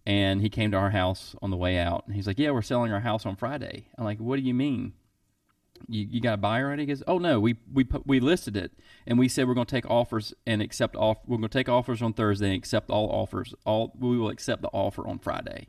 And 0.05 0.41
he 0.41 0.49
came 0.49 0.71
to 0.71 0.77
our 0.77 0.91
house 0.91 1.35
on 1.41 1.49
the 1.49 1.57
way 1.57 1.77
out, 1.77 2.03
and 2.05 2.15
he's 2.15 2.27
like, 2.27 2.37
Yeah, 2.37 2.51
we're 2.51 2.61
selling 2.61 2.91
our 2.91 2.99
house 2.99 3.25
on 3.25 3.35
Friday. 3.35 3.87
I'm 3.97 4.03
like, 4.03 4.19
What 4.19 4.35
do 4.35 4.43
you 4.43 4.53
mean? 4.53 4.93
You, 5.87 6.07
you 6.09 6.21
got 6.21 6.35
a 6.35 6.37
buyer 6.37 6.67
already? 6.67 6.83
He 6.83 6.87
goes, 6.87 7.03
oh 7.07 7.17
no, 7.17 7.39
we 7.39 7.55
we 7.71 7.83
put, 7.83 8.05
we 8.07 8.19
listed 8.19 8.55
it 8.57 8.71
and 9.05 9.17
we 9.19 9.27
said 9.27 9.47
we're 9.47 9.53
going 9.53 9.67
to 9.67 9.75
take 9.75 9.89
offers 9.89 10.33
and 10.45 10.61
accept 10.61 10.95
off. 10.95 11.17
We're 11.25 11.37
going 11.37 11.49
to 11.49 11.57
take 11.57 11.69
offers 11.69 12.01
on 12.01 12.13
Thursday 12.13 12.47
and 12.47 12.55
accept 12.55 12.89
all 12.89 13.09
offers. 13.09 13.53
All 13.65 13.93
we 13.99 14.17
will 14.17 14.29
accept 14.29 14.61
the 14.61 14.69
offer 14.69 15.07
on 15.07 15.19
Friday. 15.19 15.67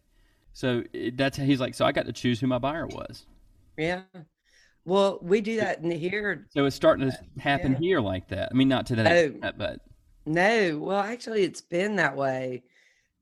So 0.53 0.85
it, 0.93 1.17
that's 1.17 1.37
he's 1.37 1.61
like. 1.61 1.75
So 1.75 1.85
I 1.85 1.93
got 1.93 2.07
to 2.07 2.13
choose 2.13 2.41
who 2.41 2.47
my 2.47 2.59
buyer 2.59 2.87
was. 2.87 3.27
Yeah. 3.77 4.03
Well, 4.85 5.19
we 5.23 5.41
do 5.41 5.57
that 5.57 5.81
in 5.81 5.91
here. 5.91 6.47
So 6.51 6.67
it's 6.67 6.77
starting 6.77 7.11
to 7.11 7.41
happen 7.41 7.73
yeah. 7.73 7.79
here 7.79 8.01
like 8.01 8.29
that. 8.29 8.51
I 8.51 8.55
mean, 8.55 8.69
not 8.69 8.87
to 8.87 8.97
that, 8.97 9.41
no. 9.41 9.53
but 9.57 9.81
no. 10.27 10.79
Well, 10.79 11.01
actually, 11.01 11.43
it's 11.43 11.63
been 11.63 11.97
that 11.97 12.17
way 12.17 12.63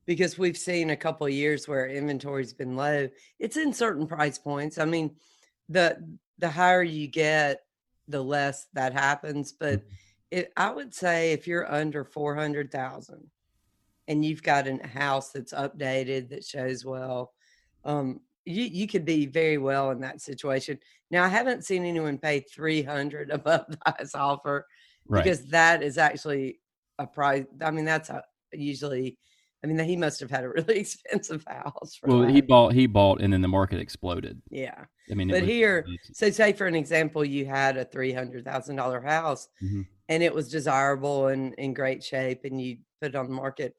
because 0.05 0.37
we've 0.37 0.57
seen 0.57 0.89
a 0.89 0.95
couple 0.95 1.27
years 1.29 1.67
where 1.67 1.87
inventory's 1.87 2.53
been 2.53 2.75
low. 2.75 3.09
It's 3.39 3.57
in 3.57 3.73
certain 3.73 4.07
price 4.07 4.37
points. 4.37 4.77
I 4.77 4.85
mean, 4.85 5.15
the 5.73 6.17
the 6.39 6.49
higher 6.49 6.83
you 6.83 7.07
get, 7.07 7.61
the 8.07 8.21
less 8.21 8.67
that 8.73 8.93
happens. 8.93 9.51
But 9.51 9.79
mm-hmm. 9.79 9.95
it, 10.31 10.53
I 10.57 10.71
would 10.71 10.93
say 10.93 11.31
if 11.31 11.47
you're 11.47 11.71
under 11.71 12.03
400,000 12.03 13.29
and 14.07 14.25
you've 14.25 14.43
got 14.43 14.67
a 14.67 14.85
house 14.87 15.31
that's 15.31 15.53
updated 15.53 16.29
that 16.29 16.43
shows 16.43 16.85
well, 16.85 17.33
um, 17.85 18.21
you, 18.45 18.63
you 18.63 18.87
could 18.87 19.05
be 19.05 19.25
very 19.25 19.57
well 19.57 19.91
in 19.91 20.01
that 20.01 20.21
situation. 20.21 20.79
Now, 21.11 21.23
I 21.23 21.29
haven't 21.29 21.65
seen 21.65 21.85
anyone 21.85 22.17
pay 22.17 22.41
300 22.41 23.29
above 23.31 23.65
the 23.69 23.77
highest 23.85 24.15
offer 24.15 24.67
right. 25.07 25.23
because 25.23 25.45
that 25.45 25.81
is 25.81 25.97
actually 25.97 26.59
a 26.99 27.07
price. 27.07 27.45
I 27.61 27.71
mean, 27.71 27.85
that's 27.85 28.09
a, 28.09 28.23
usually 28.51 29.17
I 29.63 29.67
mean, 29.67 29.79
he 29.79 29.95
must 29.95 30.19
have 30.19 30.29
had 30.29 30.43
a 30.43 30.49
really 30.57 30.79
expensive 30.79 31.43
house. 31.47 31.99
well, 32.03 32.23
he 32.23 32.41
bought, 32.41 32.73
he 32.73 32.85
bought, 32.85 33.21
and 33.21 33.31
then 33.31 33.41
the 33.41 33.47
market 33.47 33.79
exploded. 33.79 34.41
Yeah. 34.49 34.85
I 35.09 35.15
mean, 35.15 35.29
but 35.29 35.43
here, 35.43 35.85
so 36.13 36.29
say 36.29 36.53
for 36.53 36.67
an 36.67 36.75
example, 36.75 37.23
you 37.25 37.45
had 37.45 37.77
a 37.77 37.85
three 37.85 38.13
hundred 38.13 38.45
thousand 38.45 38.77
dollar 38.77 39.01
house, 39.01 39.47
mm-hmm. 39.61 39.81
and 40.09 40.23
it 40.23 40.33
was 40.33 40.49
desirable 40.49 41.27
and 41.27 41.53
in 41.55 41.73
great 41.73 42.03
shape, 42.03 42.45
and 42.45 42.61
you 42.61 42.77
put 43.01 43.09
it 43.09 43.15
on 43.15 43.27
the 43.27 43.33
market. 43.33 43.75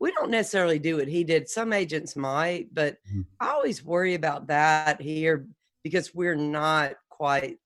We 0.00 0.12
don't 0.12 0.30
necessarily 0.30 0.78
do 0.78 0.96
what 0.96 1.08
he 1.08 1.24
did. 1.24 1.48
Some 1.48 1.72
agents 1.72 2.16
might, 2.16 2.74
but 2.74 2.94
mm-hmm. 3.08 3.22
I 3.38 3.50
always 3.50 3.84
worry 3.84 4.14
about 4.14 4.48
that 4.48 5.00
here 5.00 5.46
because 5.84 6.14
we're 6.14 6.34
not 6.34 6.94
quite 7.08 7.58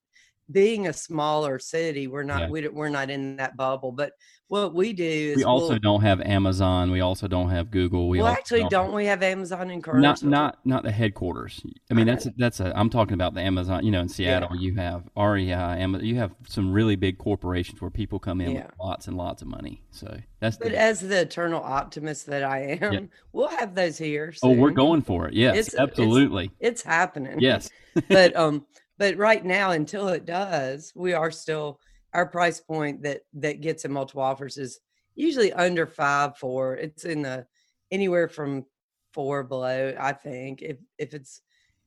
being 0.50 0.86
a 0.86 0.92
smaller 0.92 1.58
city, 1.58 2.06
we're 2.06 2.22
not 2.22 2.42
yeah. 2.42 2.48
we, 2.48 2.68
we're 2.68 2.88
not 2.88 3.10
in 3.10 3.36
that 3.36 3.56
bubble. 3.56 3.92
But 3.92 4.12
what 4.48 4.74
we 4.74 4.92
do 4.92 5.04
is 5.04 5.36
we 5.36 5.44
also 5.44 5.70
we'll, 5.70 5.78
don't 5.80 6.02
have 6.02 6.20
Amazon. 6.20 6.92
We 6.92 7.00
also 7.00 7.26
don't 7.26 7.50
have 7.50 7.70
Google. 7.72 8.08
We 8.08 8.18
well, 8.18 8.28
actually 8.28 8.60
don't, 8.60 8.70
don't, 8.70 8.94
we 8.94 9.06
have 9.06 9.22
Amazon 9.22 9.70
in 9.70 9.82
Kernersville? 9.82 10.00
Not 10.00 10.22
not 10.22 10.58
not 10.64 10.82
the 10.84 10.92
headquarters. 10.92 11.60
I 11.90 11.94
mean, 11.94 12.06
that's 12.06 12.28
that's 12.36 12.60
a. 12.60 12.72
I'm 12.78 12.88
talking 12.88 13.14
about 13.14 13.34
the 13.34 13.40
Amazon. 13.40 13.84
You 13.84 13.90
know, 13.90 14.00
in 14.00 14.08
Seattle, 14.08 14.50
yeah. 14.54 14.60
you 14.60 14.74
have 14.76 15.08
REI. 15.16 15.52
Amazon, 15.52 16.06
you 16.06 16.16
have 16.16 16.32
some 16.46 16.72
really 16.72 16.94
big 16.94 17.18
corporations 17.18 17.80
where 17.80 17.90
people 17.90 18.20
come 18.20 18.40
in 18.40 18.52
yeah. 18.52 18.66
with 18.66 18.74
lots 18.78 19.08
and 19.08 19.16
lots 19.16 19.42
of 19.42 19.48
money. 19.48 19.82
So 19.90 20.16
that's. 20.38 20.56
But 20.58 20.70
the, 20.70 20.80
as 20.80 21.00
the 21.00 21.22
eternal 21.22 21.62
optimist 21.62 22.26
that 22.26 22.44
I 22.44 22.78
am, 22.80 22.92
yeah. 22.92 23.00
we'll 23.32 23.48
have 23.48 23.74
those 23.74 23.98
here. 23.98 24.32
Soon. 24.32 24.50
Oh, 24.50 24.54
we're 24.54 24.70
going 24.70 25.02
for 25.02 25.26
it. 25.26 25.34
Yes, 25.34 25.56
it's, 25.56 25.74
absolutely. 25.74 26.52
It's, 26.60 26.82
it's 26.82 26.82
happening. 26.82 27.40
Yes, 27.40 27.68
but 28.08 28.36
um 28.36 28.64
but 28.98 29.16
right 29.16 29.44
now 29.44 29.70
until 29.72 30.08
it 30.08 30.24
does 30.24 30.92
we 30.94 31.12
are 31.12 31.30
still 31.30 31.80
our 32.12 32.26
price 32.26 32.60
point 32.60 33.02
that 33.02 33.22
that 33.34 33.60
gets 33.60 33.84
in 33.84 33.92
multiple 33.92 34.22
offers 34.22 34.56
is 34.56 34.80
usually 35.16 35.52
under 35.52 35.86
five 35.86 36.36
four. 36.38 36.76
It's 36.76 37.04
in 37.04 37.22
the 37.22 37.46
anywhere 37.90 38.28
from 38.28 38.64
four 39.12 39.42
below 39.42 39.94
i 39.98 40.12
think 40.12 40.60
if 40.60 40.76
if 40.98 41.14
it's 41.14 41.40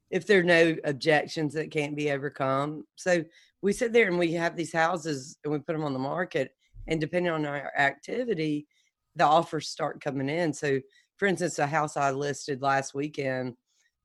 if 0.09 0.25
there 0.25 0.39
are 0.39 0.43
no 0.43 0.75
objections 0.85 1.53
that 1.53 1.69
can't 1.69 1.95
be 1.95 2.09
overcome. 2.09 2.83
So 2.95 3.23
we 3.61 3.73
sit 3.73 3.93
there 3.93 4.07
and 4.07 4.17
we 4.17 4.33
have 4.33 4.55
these 4.55 4.73
houses 4.73 5.37
and 5.43 5.53
we 5.53 5.59
put 5.59 5.73
them 5.73 5.83
on 5.83 5.93
the 5.93 5.99
market 5.99 6.55
and 6.87 6.99
depending 6.99 7.31
on 7.31 7.45
our 7.45 7.71
activity 7.77 8.65
the 9.15 9.25
offers 9.25 9.67
start 9.67 10.01
coming 10.01 10.29
in. 10.29 10.51
So 10.53 10.79
for 11.17 11.27
instance 11.27 11.59
a 11.59 11.67
house 11.67 11.97
i 11.97 12.09
listed 12.11 12.61
last 12.61 12.95
weekend 12.95 13.55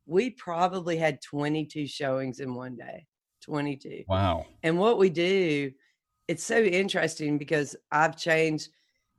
we 0.06 0.30
probably 0.30 0.96
had 0.96 1.20
22 1.22 1.86
showings 1.86 2.40
in 2.40 2.54
one 2.54 2.76
day 2.76 3.06
22 3.42 4.04
wow 4.08 4.44
and 4.62 4.78
what 4.78 4.98
we 4.98 5.10
do 5.10 5.70
it's 6.28 6.44
so 6.44 6.58
interesting 6.58 7.38
because 7.38 7.76
i've 7.92 8.16
changed 8.16 8.70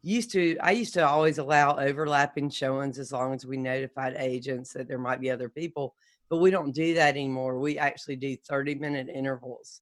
used 0.05 0.31
to 0.31 0.55
I 0.59 0.71
used 0.71 0.93
to 0.93 1.07
always 1.07 1.39
allow 1.39 1.77
overlapping 1.77 2.49
showings 2.49 2.99
as 2.99 3.11
long 3.11 3.33
as 3.33 3.45
we 3.45 3.57
notified 3.57 4.15
agents 4.17 4.71
that 4.73 4.87
there 4.87 4.99
might 4.99 5.19
be 5.19 5.31
other 5.31 5.49
people, 5.49 5.95
but 6.29 6.37
we 6.37 6.51
don't 6.51 6.75
do 6.75 6.93
that 6.93 7.15
anymore. 7.15 7.59
We 7.59 7.79
actually 7.79 8.17
do 8.17 8.35
30 8.35 8.75
minute 8.75 9.09
intervals 9.09 9.81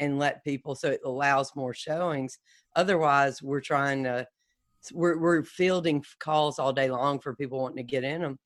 and 0.00 0.18
let 0.18 0.44
people 0.44 0.74
so 0.74 0.90
it 0.90 1.00
allows 1.04 1.54
more 1.54 1.74
showings. 1.74 2.38
Otherwise, 2.76 3.42
we're 3.42 3.60
trying 3.60 4.04
to 4.04 4.26
we're 4.94 5.18
we're 5.18 5.42
fielding 5.42 6.02
calls 6.18 6.58
all 6.58 6.72
day 6.72 6.90
long 6.90 7.20
for 7.20 7.34
people 7.34 7.60
wanting 7.60 7.76
to 7.76 7.82
get 7.82 8.04
in 8.04 8.22
them. 8.22 8.38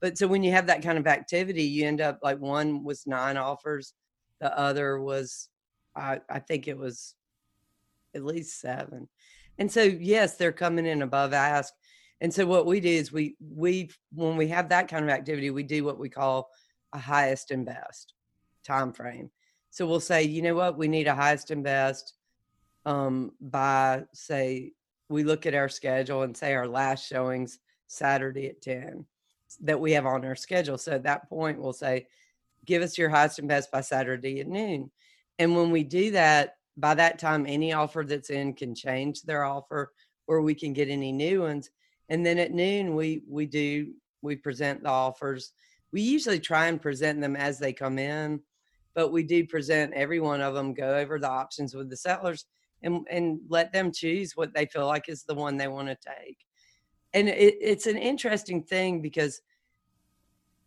But 0.00 0.16
so 0.16 0.26
when 0.26 0.42
you 0.42 0.52
have 0.52 0.66
that 0.66 0.82
kind 0.82 0.98
of 0.98 1.06
activity, 1.06 1.64
you 1.64 1.86
end 1.86 2.00
up 2.00 2.20
like 2.22 2.38
one 2.38 2.84
was 2.84 3.06
nine 3.06 3.36
offers, 3.36 3.94
the 4.40 4.56
other 4.58 5.00
was 5.00 5.48
I 5.94 6.20
I 6.28 6.38
think 6.38 6.68
it 6.68 6.78
was 6.78 7.14
at 8.14 8.24
least 8.24 8.60
seven. 8.60 9.08
And 9.58 9.70
so, 9.70 9.82
yes, 9.82 10.36
they're 10.36 10.52
coming 10.52 10.86
in 10.86 11.02
above 11.02 11.32
ask. 11.32 11.72
And 12.20 12.32
so, 12.32 12.46
what 12.46 12.66
we 12.66 12.80
do 12.80 12.88
is 12.88 13.12
we 13.12 13.36
we 13.40 13.90
when 14.12 14.36
we 14.36 14.48
have 14.48 14.70
that 14.70 14.88
kind 14.88 15.04
of 15.04 15.10
activity, 15.10 15.50
we 15.50 15.62
do 15.62 15.84
what 15.84 15.98
we 15.98 16.08
call 16.08 16.50
a 16.92 16.98
highest 16.98 17.50
and 17.50 17.64
best 17.64 18.14
time 18.64 18.92
frame. 18.92 19.30
So 19.70 19.86
we'll 19.86 20.00
say, 20.00 20.24
you 20.24 20.42
know 20.42 20.54
what, 20.54 20.76
we 20.76 20.88
need 20.88 21.06
a 21.06 21.14
highest 21.14 21.50
and 21.50 21.62
best 21.62 22.14
um, 22.84 23.32
by 23.40 24.02
say 24.12 24.72
we 25.08 25.22
look 25.22 25.46
at 25.46 25.54
our 25.54 25.68
schedule 25.68 26.22
and 26.22 26.36
say 26.36 26.54
our 26.54 26.66
last 26.66 27.06
showings 27.06 27.58
Saturday 27.86 28.48
at 28.48 28.60
ten 28.60 29.06
that 29.62 29.80
we 29.80 29.92
have 29.92 30.06
on 30.06 30.24
our 30.24 30.36
schedule. 30.36 30.78
So 30.78 30.92
at 30.92 31.04
that 31.04 31.28
point, 31.28 31.60
we'll 31.60 31.72
say, 31.72 32.06
give 32.64 32.82
us 32.82 32.98
your 32.98 33.08
highest 33.08 33.38
and 33.38 33.48
best 33.48 33.70
by 33.70 33.80
Saturday 33.80 34.40
at 34.40 34.48
noon. 34.48 34.90
And 35.38 35.56
when 35.56 35.70
we 35.70 35.84
do 35.84 36.10
that, 36.12 36.56
by 36.76 36.94
that 36.94 37.18
time, 37.18 37.46
any 37.46 37.72
offer 37.72 38.04
that's 38.06 38.30
in 38.30 38.54
can 38.54 38.74
change 38.74 39.22
their 39.22 39.44
offer, 39.44 39.92
or 40.26 40.40
we 40.40 40.54
can 40.54 40.72
get 40.72 40.88
any 40.88 41.12
new 41.12 41.42
ones. 41.42 41.70
And 42.08 42.24
then 42.24 42.38
at 42.38 42.52
noon, 42.52 42.94
we 42.94 43.22
we 43.28 43.46
do 43.46 43.92
we 44.22 44.36
present 44.36 44.82
the 44.82 44.88
offers. 44.88 45.52
We 45.92 46.02
usually 46.02 46.40
try 46.40 46.66
and 46.66 46.80
present 46.80 47.20
them 47.20 47.36
as 47.36 47.58
they 47.58 47.72
come 47.72 47.98
in, 47.98 48.40
but 48.94 49.12
we 49.12 49.22
do 49.22 49.46
present 49.46 49.94
every 49.94 50.20
one 50.20 50.40
of 50.40 50.54
them, 50.54 50.74
go 50.74 50.96
over 50.96 51.18
the 51.18 51.28
options 51.28 51.74
with 51.74 51.90
the 51.90 51.96
sellers, 51.96 52.46
and 52.82 53.06
and 53.10 53.40
let 53.48 53.72
them 53.72 53.92
choose 53.92 54.36
what 54.36 54.54
they 54.54 54.66
feel 54.66 54.86
like 54.86 55.08
is 55.08 55.24
the 55.24 55.34
one 55.34 55.56
they 55.56 55.68
want 55.68 55.88
to 55.88 55.96
take. 55.96 56.38
And 57.12 57.28
it, 57.28 57.56
it's 57.60 57.86
an 57.86 57.96
interesting 57.96 58.62
thing 58.62 59.00
because 59.02 59.40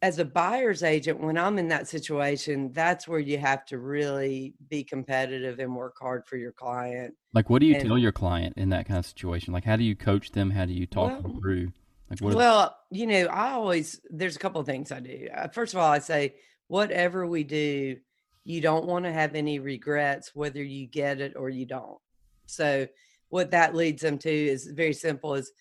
as 0.03 0.19
a 0.19 0.25
buyer's 0.25 0.83
agent, 0.83 1.21
when 1.21 1.37
I'm 1.37 1.57
in 1.57 1.69
that 1.69 1.87
situation, 1.87 2.73
that's 2.73 3.07
where 3.07 3.19
you 3.19 3.37
have 3.37 3.65
to 3.67 3.79
really 3.79 4.53
be 4.69 4.83
competitive 4.83 5.59
and 5.59 5.73
work 5.73 5.95
hard 5.97 6.27
for 6.27 6.35
your 6.35 6.51
client. 6.51 7.13
Like, 7.33 7.49
what 7.49 7.61
do 7.61 7.67
you 7.67 7.75
and, 7.75 7.87
tell 7.87 7.97
your 7.97 8.11
client 8.11 8.55
in 8.57 8.69
that 8.71 8.85
kind 8.85 8.97
of 8.97 9.05
situation? 9.05 9.53
Like, 9.53 9.63
how 9.63 9.77
do 9.77 9.83
you 9.85 9.95
coach 9.95 10.31
them? 10.33 10.51
How 10.51 10.65
do 10.65 10.73
you 10.73 10.85
talk 10.85 11.11
well, 11.11 11.21
them 11.21 11.39
through? 11.39 11.71
Like, 12.09 12.19
what 12.19 12.35
well, 12.35 12.77
you 12.91 13.07
know, 13.07 13.27
I 13.27 13.51
always, 13.51 14.01
there's 14.09 14.35
a 14.35 14.39
couple 14.39 14.59
of 14.59 14.67
things 14.67 14.91
I 14.91 14.99
do. 14.99 15.29
Uh, 15.33 15.47
first 15.47 15.73
of 15.73 15.79
all, 15.79 15.89
I 15.89 15.99
say, 15.99 16.35
whatever 16.67 17.25
we 17.25 17.45
do, 17.45 17.95
you 18.43 18.59
don't 18.59 18.85
want 18.85 19.05
to 19.05 19.11
have 19.13 19.35
any 19.35 19.59
regrets, 19.59 20.35
whether 20.35 20.61
you 20.61 20.85
get 20.85 21.21
it 21.21 21.33
or 21.37 21.49
you 21.49 21.65
don't. 21.65 21.99
So, 22.45 22.87
what 23.29 23.51
that 23.51 23.73
leads 23.73 24.01
them 24.01 24.17
to 24.17 24.29
is 24.29 24.67
very 24.67 24.93
simple 24.93 25.33
is 25.35 25.53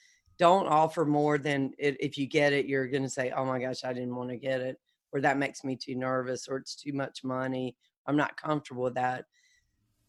don't 0.43 0.67
offer 0.67 1.05
more 1.05 1.39
than 1.39 1.73
it, 1.79 1.97
if 2.01 2.19
you 2.19 2.27
get 2.27 2.53
it, 2.53 2.67
you're 2.67 2.89
going 2.89 3.05
to 3.05 3.09
say, 3.09 3.31
oh 3.31 3.45
my 3.45 3.61
gosh, 3.61 3.85
I 3.85 3.93
didn't 3.93 4.17
want 4.17 4.29
to 4.31 4.37
get 4.37 4.61
it, 4.61 4.77
or 5.13 5.21
that 5.21 5.39
makes 5.39 5.63
me 5.63 5.77
too 5.77 5.95
nervous, 5.95 6.49
or 6.49 6.57
it's 6.57 6.75
too 6.75 6.93
much 6.93 7.23
money. 7.23 7.77
I'm 8.09 8.17
not 8.17 8.37
comfortable 8.37 8.83
with 8.83 8.97
that. 8.97 9.27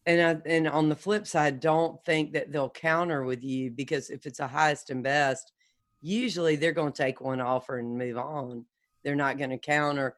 And 0.06 0.20
I, 0.20 0.50
and 0.50 0.66
on 0.66 0.88
the 0.88 0.96
flip 0.96 1.28
side, 1.28 1.60
don't 1.60 2.04
think 2.04 2.32
that 2.32 2.50
they'll 2.50 2.68
counter 2.68 3.22
with 3.22 3.44
you 3.44 3.70
because 3.70 4.10
if 4.10 4.26
it's 4.26 4.40
a 4.40 4.48
highest 4.48 4.90
and 4.90 5.04
best, 5.04 5.52
usually 6.00 6.56
they're 6.56 6.72
going 6.72 6.92
to 6.92 7.02
take 7.02 7.20
one 7.20 7.40
offer 7.40 7.78
and 7.78 7.96
move 7.96 8.18
on. 8.18 8.64
They're 9.04 9.14
not 9.14 9.38
going 9.38 9.50
to 9.50 9.58
counter. 9.58 10.16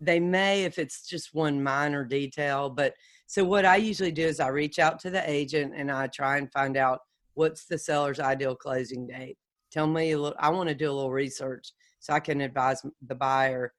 They 0.00 0.20
may 0.20 0.64
if 0.64 0.78
it's 0.78 1.06
just 1.06 1.34
one 1.34 1.62
minor 1.62 2.02
detail, 2.02 2.70
but 2.70 2.94
so 3.26 3.44
what 3.44 3.66
I 3.66 3.76
usually 3.76 4.10
do 4.10 4.24
is 4.24 4.40
I 4.40 4.48
reach 4.48 4.78
out 4.78 4.98
to 5.00 5.10
the 5.10 5.30
agent 5.30 5.74
and 5.76 5.90
I 5.90 6.06
try 6.06 6.38
and 6.38 6.50
find 6.50 6.78
out 6.78 7.00
what's 7.34 7.66
the 7.66 7.76
seller's 7.76 8.20
ideal 8.20 8.56
closing 8.56 9.06
date 9.06 9.36
tell 9.70 9.86
me 9.86 10.12
a 10.12 10.18
little 10.18 10.36
i 10.38 10.48
want 10.48 10.68
to 10.68 10.74
do 10.74 10.90
a 10.90 10.92
little 10.92 11.10
research 11.10 11.72
so 11.98 12.12
i 12.12 12.20
can 12.20 12.40
advise 12.40 12.82
the 13.06 13.14
buyer 13.14 13.72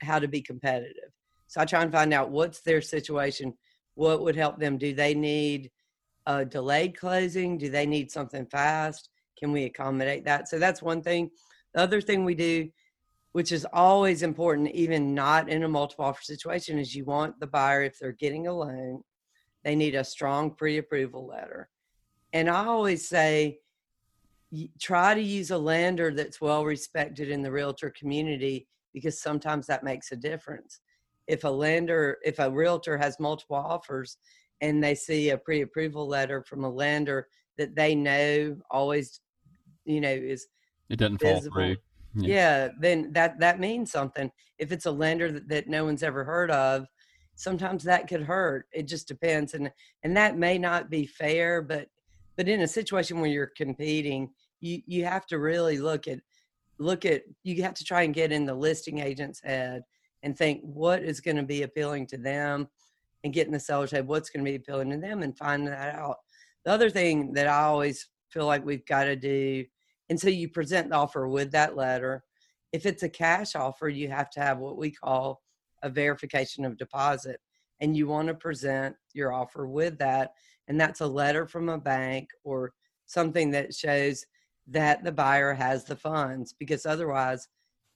how 0.00 0.18
to 0.18 0.28
be 0.28 0.42
competitive. 0.42 1.10
So 1.46 1.60
i 1.60 1.64
try 1.64 1.82
and 1.82 1.92
find 1.92 2.12
out 2.12 2.30
what's 2.30 2.60
their 2.60 2.80
situation 2.80 3.54
what 3.94 4.22
would 4.22 4.36
help 4.36 4.58
them 4.58 4.76
do 4.76 4.92
they 4.92 5.14
need 5.14 5.70
a 6.26 6.44
delayed 6.44 6.98
closing 6.98 7.58
do 7.58 7.70
they 7.70 7.86
need 7.86 8.10
something 8.10 8.46
fast 8.46 9.10
can 9.38 9.52
we 9.52 9.64
accommodate 9.64 10.24
that? 10.24 10.48
So 10.48 10.58
that's 10.58 10.82
one 10.82 11.02
thing. 11.02 11.30
The 11.74 11.80
other 11.80 12.00
thing 12.00 12.24
we 12.24 12.34
do 12.34 12.70
which 13.32 13.50
is 13.50 13.66
always 13.72 14.22
important 14.22 14.70
even 14.70 15.12
not 15.12 15.48
in 15.48 15.64
a 15.64 15.68
multiple 15.68 16.04
offer 16.04 16.22
situation 16.22 16.78
is 16.78 16.94
you 16.94 17.04
want 17.04 17.38
the 17.40 17.48
buyer 17.48 17.82
if 17.82 17.98
they're 17.98 18.12
getting 18.12 18.46
a 18.46 18.52
loan 18.52 19.02
they 19.64 19.74
need 19.74 19.96
a 19.96 20.04
strong 20.04 20.50
pre-approval 20.50 21.26
letter. 21.26 21.68
And 22.32 22.48
i 22.48 22.64
always 22.64 23.08
say 23.08 23.58
try 24.80 25.14
to 25.14 25.20
use 25.20 25.50
a 25.50 25.58
lender 25.58 26.12
that's 26.12 26.40
well 26.40 26.64
respected 26.64 27.30
in 27.30 27.42
the 27.42 27.50
realtor 27.50 27.90
community 27.90 28.66
because 28.92 29.20
sometimes 29.20 29.66
that 29.66 29.84
makes 29.84 30.12
a 30.12 30.16
difference. 30.16 30.80
If 31.26 31.44
a 31.44 31.48
lender, 31.48 32.18
if 32.24 32.38
a 32.38 32.50
realtor 32.50 32.96
has 32.98 33.18
multiple 33.18 33.56
offers 33.56 34.18
and 34.60 34.82
they 34.82 34.94
see 34.94 35.30
a 35.30 35.38
pre 35.38 35.62
approval 35.62 36.06
letter 36.06 36.42
from 36.42 36.64
a 36.64 36.70
lender 36.70 37.28
that 37.58 37.74
they 37.74 37.94
know 37.94 38.56
always, 38.70 39.20
you 39.84 40.00
know, 40.00 40.12
is 40.12 40.46
it 40.90 40.96
doesn't 40.96 41.20
visible, 41.20 41.54
fall 41.54 41.62
through. 41.62 41.76
Yeah. 42.14 42.34
yeah. 42.34 42.68
then 42.80 43.12
that 43.12 43.40
that 43.40 43.58
means 43.58 43.90
something. 43.90 44.30
If 44.58 44.70
it's 44.70 44.86
a 44.86 44.90
lender 44.90 45.32
that, 45.32 45.48
that 45.48 45.68
no 45.68 45.84
one's 45.84 46.02
ever 46.02 46.24
heard 46.24 46.50
of, 46.50 46.86
sometimes 47.34 47.82
that 47.84 48.06
could 48.08 48.22
hurt. 48.22 48.66
It 48.72 48.86
just 48.86 49.08
depends, 49.08 49.54
and 49.54 49.70
and 50.02 50.16
that 50.16 50.38
may 50.38 50.58
not 50.58 50.90
be 50.90 51.06
fair, 51.06 51.62
but 51.62 51.88
but 52.36 52.48
in 52.48 52.62
a 52.62 52.68
situation 52.68 53.20
where 53.20 53.30
you're 53.30 53.52
competing, 53.56 54.30
you 54.60 54.80
you 54.86 55.04
have 55.04 55.26
to 55.26 55.38
really 55.38 55.78
look 55.78 56.08
at 56.08 56.20
look 56.78 57.04
at 57.04 57.22
you 57.42 57.62
have 57.62 57.74
to 57.74 57.84
try 57.84 58.02
and 58.02 58.14
get 58.14 58.32
in 58.32 58.46
the 58.46 58.54
listing 58.54 58.98
agent's 58.98 59.40
head 59.40 59.82
and 60.22 60.36
think 60.36 60.60
what 60.62 61.02
is 61.02 61.20
going 61.20 61.36
to 61.36 61.42
be 61.42 61.62
appealing 61.62 62.06
to 62.08 62.16
them 62.16 62.68
and 63.22 63.32
get 63.32 63.46
in 63.46 63.52
the 63.52 63.60
seller's 63.60 63.90
head 63.90 64.06
what's 64.06 64.30
going 64.30 64.44
to 64.44 64.50
be 64.50 64.56
appealing 64.56 64.90
to 64.90 64.96
them 64.96 65.22
and 65.22 65.36
find 65.36 65.66
that 65.66 65.94
out. 65.94 66.16
The 66.64 66.72
other 66.72 66.90
thing 66.90 67.32
that 67.34 67.46
i 67.46 67.62
always 67.62 68.08
feel 68.30 68.46
like 68.46 68.64
we've 68.64 68.86
got 68.86 69.04
to 69.04 69.16
do 69.16 69.64
and 70.08 70.18
so 70.18 70.28
you 70.28 70.48
present 70.48 70.90
the 70.90 70.96
offer 70.96 71.26
with 71.28 71.50
that 71.52 71.76
letter. 71.76 72.24
If 72.72 72.84
it's 72.84 73.02
a 73.02 73.08
cash 73.08 73.54
offer 73.54 73.88
you 73.88 74.08
have 74.08 74.30
to 74.30 74.40
have 74.40 74.58
what 74.58 74.78
we 74.78 74.90
call 74.90 75.42
a 75.82 75.90
verification 75.90 76.64
of 76.64 76.78
deposit 76.78 77.40
and 77.80 77.96
you 77.96 78.08
want 78.08 78.28
to 78.28 78.34
present 78.34 78.96
your 79.12 79.32
offer 79.32 79.66
with 79.66 79.98
that 79.98 80.32
and 80.68 80.80
that's 80.80 81.00
a 81.00 81.06
letter 81.06 81.46
from 81.46 81.68
a 81.68 81.78
bank 81.78 82.30
or 82.42 82.72
something 83.06 83.50
that 83.50 83.74
shows 83.74 84.24
that 84.68 85.04
the 85.04 85.12
buyer 85.12 85.52
has 85.52 85.84
the 85.84 85.96
funds 85.96 86.54
because 86.58 86.86
otherwise 86.86 87.48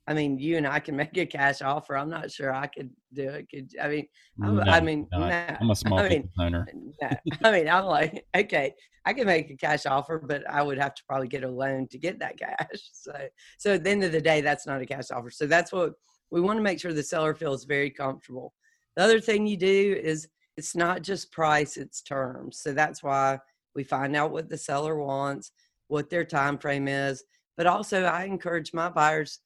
I 0.08 0.14
mean, 0.14 0.38
you 0.38 0.56
and 0.56 0.66
I 0.66 0.80
can 0.80 0.96
make 1.02 1.16
a 1.18 1.26
cash 1.26 1.60
offer. 1.60 1.96
I'm 1.96 2.08
not 2.08 2.32
sure 2.32 2.52
I 2.52 2.66
could 2.66 2.90
do 3.12 3.28
it. 3.28 3.48
Could 3.50 3.70
I 3.80 3.88
mean? 3.88 4.08
No, 4.38 4.60
I 4.62 4.80
mean, 4.80 5.06
no, 5.12 5.24
I'm 5.24 5.70
a 5.70 5.76
small 5.76 6.00
I 6.00 6.08
mean, 6.08 6.28
owner. 6.40 6.66
No, 7.02 7.10
I 7.44 7.52
mean, 7.52 7.68
I'm 7.68 7.84
like, 7.84 8.24
okay, 8.34 8.74
I 9.04 9.12
can 9.12 9.26
make 9.26 9.50
a 9.50 9.56
cash 9.56 9.84
offer, 9.84 10.18
but 10.18 10.48
I 10.48 10.62
would 10.62 10.78
have 10.78 10.94
to 10.94 11.02
probably 11.06 11.28
get 11.28 11.44
a 11.44 11.50
loan 11.50 11.86
to 11.88 11.98
get 11.98 12.18
that 12.20 12.38
cash. 12.38 12.90
So, 12.92 13.12
so 13.58 13.74
at 13.74 13.84
the 13.84 13.90
end 13.90 14.02
of 14.02 14.12
the 14.12 14.20
day, 14.20 14.40
that's 14.40 14.66
not 14.66 14.80
a 14.80 14.86
cash 14.86 15.10
offer. 15.12 15.30
So 15.30 15.46
that's 15.46 15.72
what 15.72 15.92
we 16.30 16.40
want 16.40 16.56
to 16.56 16.62
make 16.62 16.80
sure 16.80 16.92
the 16.92 17.02
seller 17.02 17.34
feels 17.34 17.64
very 17.64 17.90
comfortable. 17.90 18.54
The 18.96 19.04
other 19.04 19.20
thing 19.20 19.46
you 19.46 19.58
do 19.58 20.00
is 20.02 20.26
it's 20.56 20.74
not 20.74 21.02
just 21.02 21.30
price; 21.30 21.76
it's 21.76 22.00
terms. 22.00 22.60
So 22.60 22.72
that's 22.72 23.02
why 23.02 23.38
we 23.74 23.84
find 23.84 24.16
out 24.16 24.32
what 24.32 24.48
the 24.48 24.56
seller 24.56 24.96
wants 24.96 25.52
what 25.88 26.08
their 26.08 26.24
time 26.24 26.58
frame 26.58 26.88
is. 26.88 27.24
But 27.56 27.66
also, 27.66 28.04
I 28.04 28.24
encourage 28.24 28.72
my 28.72 28.88
buyers 28.88 29.40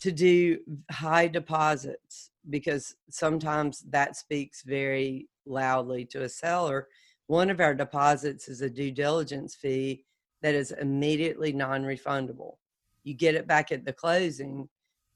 to 0.00 0.10
do 0.10 0.58
high 0.90 1.28
deposits 1.28 2.30
because 2.50 2.96
sometimes 3.08 3.84
that 3.90 4.16
speaks 4.16 4.62
very 4.62 5.28
loudly 5.46 6.04
to 6.06 6.24
a 6.24 6.28
seller. 6.28 6.88
One 7.26 7.50
of 7.50 7.60
our 7.60 7.74
deposits 7.74 8.48
is 8.48 8.60
a 8.60 8.68
due 8.68 8.90
diligence 8.90 9.54
fee 9.54 10.04
that 10.42 10.54
is 10.54 10.72
immediately 10.72 11.52
non 11.52 11.84
refundable. 11.84 12.56
You 13.04 13.14
get 13.14 13.34
it 13.34 13.46
back 13.46 13.72
at 13.72 13.84
the 13.84 13.92
closing 13.92 14.68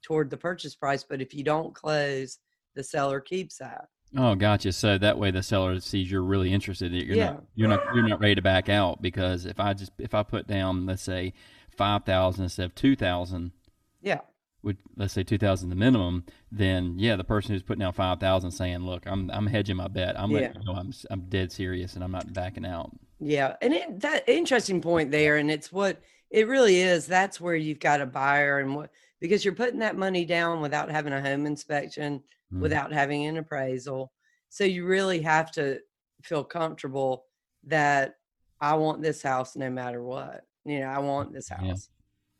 toward 0.02 0.30
the 0.30 0.36
purchase 0.36 0.74
price, 0.74 1.04
but 1.04 1.20
if 1.20 1.34
you 1.34 1.42
don't 1.42 1.74
close, 1.74 2.38
the 2.74 2.84
seller 2.84 3.20
keeps 3.20 3.58
that. 3.58 3.86
Oh, 4.16 4.34
gotcha. 4.34 4.72
So 4.72 4.96
that 4.98 5.18
way 5.18 5.30
the 5.30 5.42
seller 5.42 5.80
sees 5.80 6.10
you're 6.10 6.22
really 6.22 6.52
interested. 6.52 6.92
You're 6.92 7.16
yeah. 7.16 7.30
not 7.30 7.44
you're 7.54 7.68
not 7.68 7.80
you're 7.94 8.08
not 8.08 8.20
ready 8.20 8.36
to 8.36 8.42
back 8.42 8.68
out 8.68 9.02
because 9.02 9.44
if 9.44 9.60
I 9.60 9.74
just 9.74 9.92
if 9.98 10.14
I 10.14 10.22
put 10.22 10.46
down 10.46 10.86
let's 10.86 11.02
say 11.02 11.34
five 11.76 12.04
thousand 12.04 12.44
instead 12.44 12.66
of 12.66 12.74
two 12.74 12.96
thousand, 12.96 13.52
yeah, 14.00 14.20
would 14.62 14.78
let's 14.96 15.12
say 15.12 15.22
two 15.22 15.38
thousand 15.38 15.68
the 15.68 15.76
minimum, 15.76 16.24
then 16.50 16.94
yeah, 16.98 17.16
the 17.16 17.24
person 17.24 17.52
who's 17.52 17.62
putting 17.62 17.80
down 17.80 17.92
five 17.92 18.18
thousand 18.18 18.50
saying, 18.50 18.80
look, 18.80 19.04
I'm 19.06 19.30
I'm 19.30 19.46
hedging 19.46 19.76
my 19.76 19.88
bet. 19.88 20.18
I'm 20.18 20.30
yeah. 20.30 20.52
you 20.54 20.64
know 20.64 20.72
I'm 20.72 20.92
I'm 21.10 21.22
dead 21.28 21.52
serious 21.52 21.94
and 21.94 22.02
I'm 22.02 22.12
not 22.12 22.32
backing 22.32 22.66
out. 22.66 22.90
Yeah, 23.20 23.56
and 23.60 23.74
it, 23.74 24.00
that 24.00 24.28
interesting 24.28 24.80
point 24.80 25.10
there, 25.10 25.36
and 25.36 25.50
it's 25.50 25.72
what 25.72 26.00
it 26.30 26.48
really 26.48 26.80
is. 26.80 27.06
That's 27.06 27.40
where 27.40 27.56
you've 27.56 27.80
got 27.80 28.00
a 28.00 28.06
buyer, 28.06 28.58
and 28.58 28.74
what 28.74 28.90
because 29.20 29.44
you're 29.44 29.54
putting 29.54 29.80
that 29.80 29.96
money 29.96 30.24
down 30.24 30.60
without 30.60 30.90
having 30.90 31.12
a 31.12 31.20
home 31.20 31.46
inspection, 31.46 32.22
mm. 32.52 32.60
without 32.60 32.92
having 32.92 33.26
an 33.26 33.38
appraisal. 33.38 34.12
So 34.48 34.64
you 34.64 34.86
really 34.86 35.20
have 35.22 35.50
to 35.52 35.80
feel 36.22 36.44
comfortable 36.44 37.24
that 37.64 38.14
I 38.60 38.74
want 38.74 39.02
this 39.02 39.22
house 39.22 39.56
no 39.56 39.70
matter 39.70 40.02
what. 40.02 40.44
You 40.64 40.80
know, 40.80 40.86
I 40.86 40.98
want 40.98 41.32
this 41.32 41.48
house. 41.48 41.62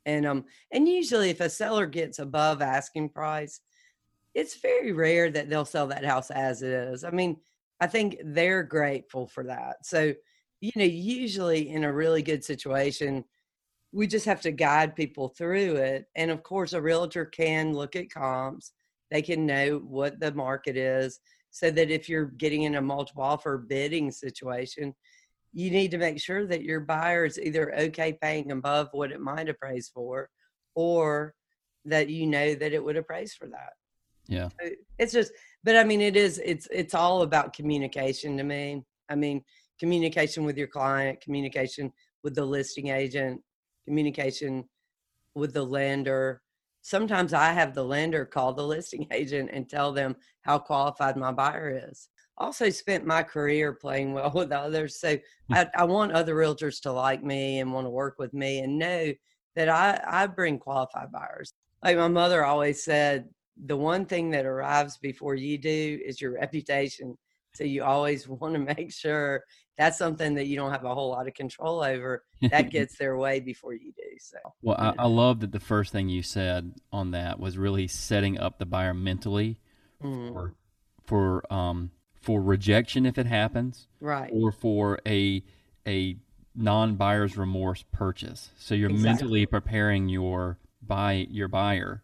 Yeah. 0.06 0.14
And 0.14 0.26
um 0.26 0.44
and 0.73 0.88
usually 0.88 1.30
if 1.30 1.40
a 1.40 1.50
seller 1.50 1.87
gets 1.87 2.18
above 2.18 2.62
asking 2.62 3.11
price, 3.11 3.61
it's 4.35 4.61
very 4.61 4.92
rare 4.92 5.30
that 5.30 5.49
they'll 5.49 5.64
sell 5.64 5.87
that 5.88 6.04
house 6.04 6.30
as 6.30 6.62
it 6.62 6.70
is. 6.70 7.04
I 7.04 7.11
mean, 7.11 7.37
I 7.80 7.87
think 7.87 8.18
they're 8.25 8.62
grateful 8.62 9.26
for 9.26 9.44
that. 9.44 9.85
So, 9.85 10.14
you 10.61 10.73
know, 10.76 10.85
usually 10.85 11.70
in 11.70 11.85
a 11.85 11.92
really 11.92 12.23
good 12.23 12.44
situation, 12.44 13.25
we 13.92 14.07
just 14.07 14.26
have 14.26 14.40
to 14.42 14.50
guide 14.50 14.95
people 14.95 15.28
through 15.28 15.76
it. 15.76 16.07
And 16.14 16.30
of 16.30 16.42
course, 16.42 16.73
a 16.73 16.80
realtor 16.80 17.25
can 17.25 17.73
look 17.73 17.97
at 17.97 18.11
comps, 18.11 18.73
they 19.11 19.23
can 19.23 19.47
know 19.47 19.78
what 19.78 20.21
the 20.21 20.33
market 20.35 20.76
is, 20.76 21.21
so 21.50 21.71
that 21.71 21.90
if 21.90 22.09
you're 22.09 22.26
getting 22.26 22.62
in 22.62 22.75
a 22.75 22.83
multiple 22.83 23.23
offer 23.23 23.57
bidding 23.57 24.11
situation, 24.11 24.95
you 25.54 25.71
need 25.71 25.90
to 25.90 25.99
make 25.99 26.21
sure 26.21 26.47
that 26.47 26.62
your 26.62 26.80
buyer 26.80 27.25
is 27.25 27.38
either 27.38 27.75
okay 27.78 28.12
paying 28.21 28.52
above 28.52 28.88
what 28.92 29.11
it 29.11 29.21
might 29.21 29.49
appraise 29.49 29.90
for, 29.92 30.28
or 30.75 31.35
that 31.87 32.11
you 32.11 32.26
know 32.26 32.54
that 32.54 32.75
it 32.75 32.85
would 32.85 32.99
appraise 32.99 33.33
for 33.33 33.49
that. 33.49 33.73
Yeah. 34.26 34.50
It's 34.99 35.14
just, 35.14 35.33
but 35.64 35.75
I 35.75 35.85
mean, 35.85 36.02
it 36.02 36.16
is, 36.16 36.38
it's, 36.45 36.68
it's 36.71 36.95
all 36.95 37.23
about 37.23 37.54
communication 37.54 38.37
to 38.37 38.45
me. 38.45 38.85
I 39.09 39.14
mean, 39.14 39.42
communication 39.80 40.45
with 40.45 40.59
your 40.59 40.68
client, 40.68 41.23
communication 41.23 41.90
with 42.23 42.35
the 42.35 42.45
listing 42.45 42.88
agent, 42.88 43.40
communication 43.88 44.64
with 45.35 45.54
the 45.54 45.62
lender. 45.62 46.42
Sometimes 46.83 47.33
I 47.33 47.52
have 47.52 47.75
the 47.75 47.83
lender 47.83 48.26
call 48.26 48.52
the 48.52 48.62
listing 48.62 49.07
agent 49.12 49.49
and 49.52 49.68
tell 49.68 49.92
them 49.92 50.14
how 50.42 50.59
qualified 50.59 51.16
my 51.16 51.33
buyer 51.33 51.88
is. 51.90 52.09
Also, 52.37 52.71
spent 52.71 53.04
my 53.04 53.23
career 53.23 53.73
playing 53.73 54.12
well 54.12 54.30
with 54.35 54.52
others. 54.52 55.00
So 55.00 55.16
hmm. 55.49 55.54
I, 55.54 55.66
I 55.75 55.85
want 55.85 56.12
other 56.12 56.35
realtors 56.35 56.80
to 56.83 56.92
like 56.92 57.25
me 57.25 57.61
and 57.61 57.73
want 57.73 57.87
to 57.87 57.90
work 57.90 58.16
with 58.18 58.35
me 58.35 58.61
and 58.61 58.78
know 58.78 59.12
that 59.57 59.68
I, 59.68 60.00
I 60.07 60.26
bring 60.26 60.59
qualified 60.59 61.11
buyers. 61.11 61.52
Like 61.83 61.97
my 61.97 62.09
mother 62.09 62.45
always 62.45 62.85
said, 62.85 63.28
the 63.64 63.76
one 63.76 64.04
thing 64.04 64.30
that 64.30 64.47
arrives 64.47 64.99
before 64.99 65.35
you 65.35 65.59
do 65.59 65.99
is 66.04 66.21
your 66.21 66.33
reputation. 66.40 67.16
So 67.54 67.64
you 67.64 67.83
always 67.83 68.28
want 68.28 68.54
to 68.54 68.61
make 68.61 68.92
sure 68.92 69.42
that's 69.78 69.97
something 69.97 70.35
that 70.35 70.47
you 70.47 70.56
don't 70.56 70.73
have 70.73 70.85
a 70.85 70.92
whole 70.92 71.11
lot 71.11 71.28
of 71.28 71.35
control 71.35 71.82
over. 71.82 72.25
That 72.50 72.70
gets 72.70 72.99
their 72.99 73.16
way 73.16 73.38
before 73.38 73.73
you 73.73 73.92
do. 73.97 74.18
So 74.18 74.38
well, 74.61 74.76
I, 74.76 75.04
I, 75.04 75.06
love 75.06 75.40
that 75.40 75.52
the 75.52 75.61
first 75.61 75.92
thing 75.92 76.08
you 76.08 76.23
said 76.23 76.75
on 76.92 77.12
that 77.12 77.38
was 77.38 77.56
really 77.56 77.87
setting 77.87 78.38
up 78.38 78.58
the 78.58 78.66
buyer 78.66 78.92
mentally 78.92 79.61
mm. 80.02 80.32
for 80.32 80.54
for 81.04 81.52
um 81.52 81.92
for 82.20 82.42
rejection 82.42 83.06
if 83.06 83.16
it 83.16 83.26
happens, 83.26 83.87
right, 84.00 84.28
or 84.32 84.50
for 84.50 84.99
a 85.06 85.44
a 85.87 86.16
non 86.56 86.97
buyer's 86.97 87.37
remorse 87.37 87.85
purchase. 87.92 88.50
So 88.58 88.75
you're 88.75 88.90
exactly. 88.90 89.08
mentally 89.08 89.47
preparing 89.47 90.08
your 90.08 90.58
buy 90.82 91.26
your 91.30 91.47
buyer 91.47 92.02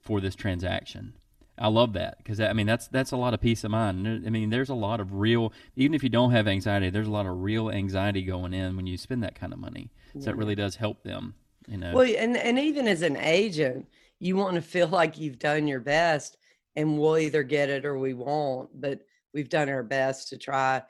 for 0.00 0.20
this 0.20 0.36
transaction. 0.36 1.14
I 1.60 1.68
love 1.68 1.92
that 1.92 2.16
because 2.18 2.40
I 2.40 2.54
mean 2.54 2.66
that's 2.66 2.88
that's 2.88 3.12
a 3.12 3.16
lot 3.16 3.34
of 3.34 3.40
peace 3.40 3.64
of 3.64 3.70
mind. 3.70 4.06
I 4.26 4.30
mean, 4.30 4.48
there's 4.48 4.70
a 4.70 4.74
lot 4.74 4.98
of 4.98 5.14
real, 5.14 5.52
even 5.76 5.94
if 5.94 6.02
you 6.02 6.08
don't 6.08 6.30
have 6.30 6.48
anxiety, 6.48 6.88
there's 6.88 7.06
a 7.06 7.12
lot 7.12 7.26
of 7.26 7.42
real 7.42 7.70
anxiety 7.70 8.22
going 8.22 8.54
in 8.54 8.76
when 8.76 8.86
you 8.86 8.96
spend 8.96 9.22
that 9.22 9.34
kind 9.34 9.52
of 9.52 9.58
money. 9.58 9.90
So 10.14 10.20
that 10.20 10.36
really 10.36 10.54
does 10.54 10.76
help 10.76 11.02
them. 11.02 11.34
You 11.68 11.76
know. 11.76 11.94
Well, 11.94 12.10
and 12.18 12.36
and 12.36 12.58
even 12.58 12.88
as 12.88 13.02
an 13.02 13.18
agent, 13.18 13.86
you 14.18 14.36
want 14.36 14.54
to 14.54 14.62
feel 14.62 14.88
like 15.00 15.18
you've 15.18 15.38
done 15.38 15.68
your 15.68 15.80
best, 15.80 16.38
and 16.76 16.98
we'll 16.98 17.18
either 17.18 17.42
get 17.42 17.68
it 17.68 17.84
or 17.84 17.98
we 17.98 18.14
won't. 18.14 18.80
But 18.80 19.00
we've 19.34 19.50
done 19.50 19.68
our 19.68 19.82
best 19.82 20.28
to 20.28 20.38
try 20.38 20.82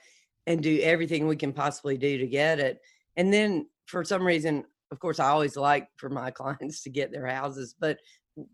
and 0.46 0.62
do 0.62 0.80
everything 0.82 1.26
we 1.26 1.36
can 1.36 1.52
possibly 1.52 1.98
do 1.98 2.16
to 2.18 2.26
get 2.26 2.60
it. 2.60 2.80
And 3.16 3.32
then 3.32 3.66
for 3.86 4.04
some 4.04 4.26
reason, 4.26 4.64
of 4.90 4.98
course, 5.00 5.18
I 5.20 5.28
always 5.28 5.56
like 5.56 5.88
for 5.96 6.08
my 6.08 6.30
clients 6.30 6.82
to 6.84 6.90
get 6.90 7.10
their 7.12 7.26
houses, 7.26 7.74
but 7.78 7.98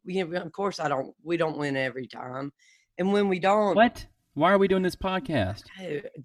we, 0.04 0.20
of 0.20 0.52
course, 0.52 0.80
I 0.80 0.88
don't. 0.88 1.14
We 1.22 1.36
don't 1.36 1.58
win 1.58 1.76
every 1.76 2.06
time, 2.06 2.52
and 2.98 3.12
when 3.12 3.28
we 3.28 3.38
don't, 3.38 3.74
what? 3.74 4.06
Why 4.36 4.52
are 4.52 4.58
we 4.58 4.68
doing 4.68 4.82
this 4.82 4.96
podcast? 4.96 5.62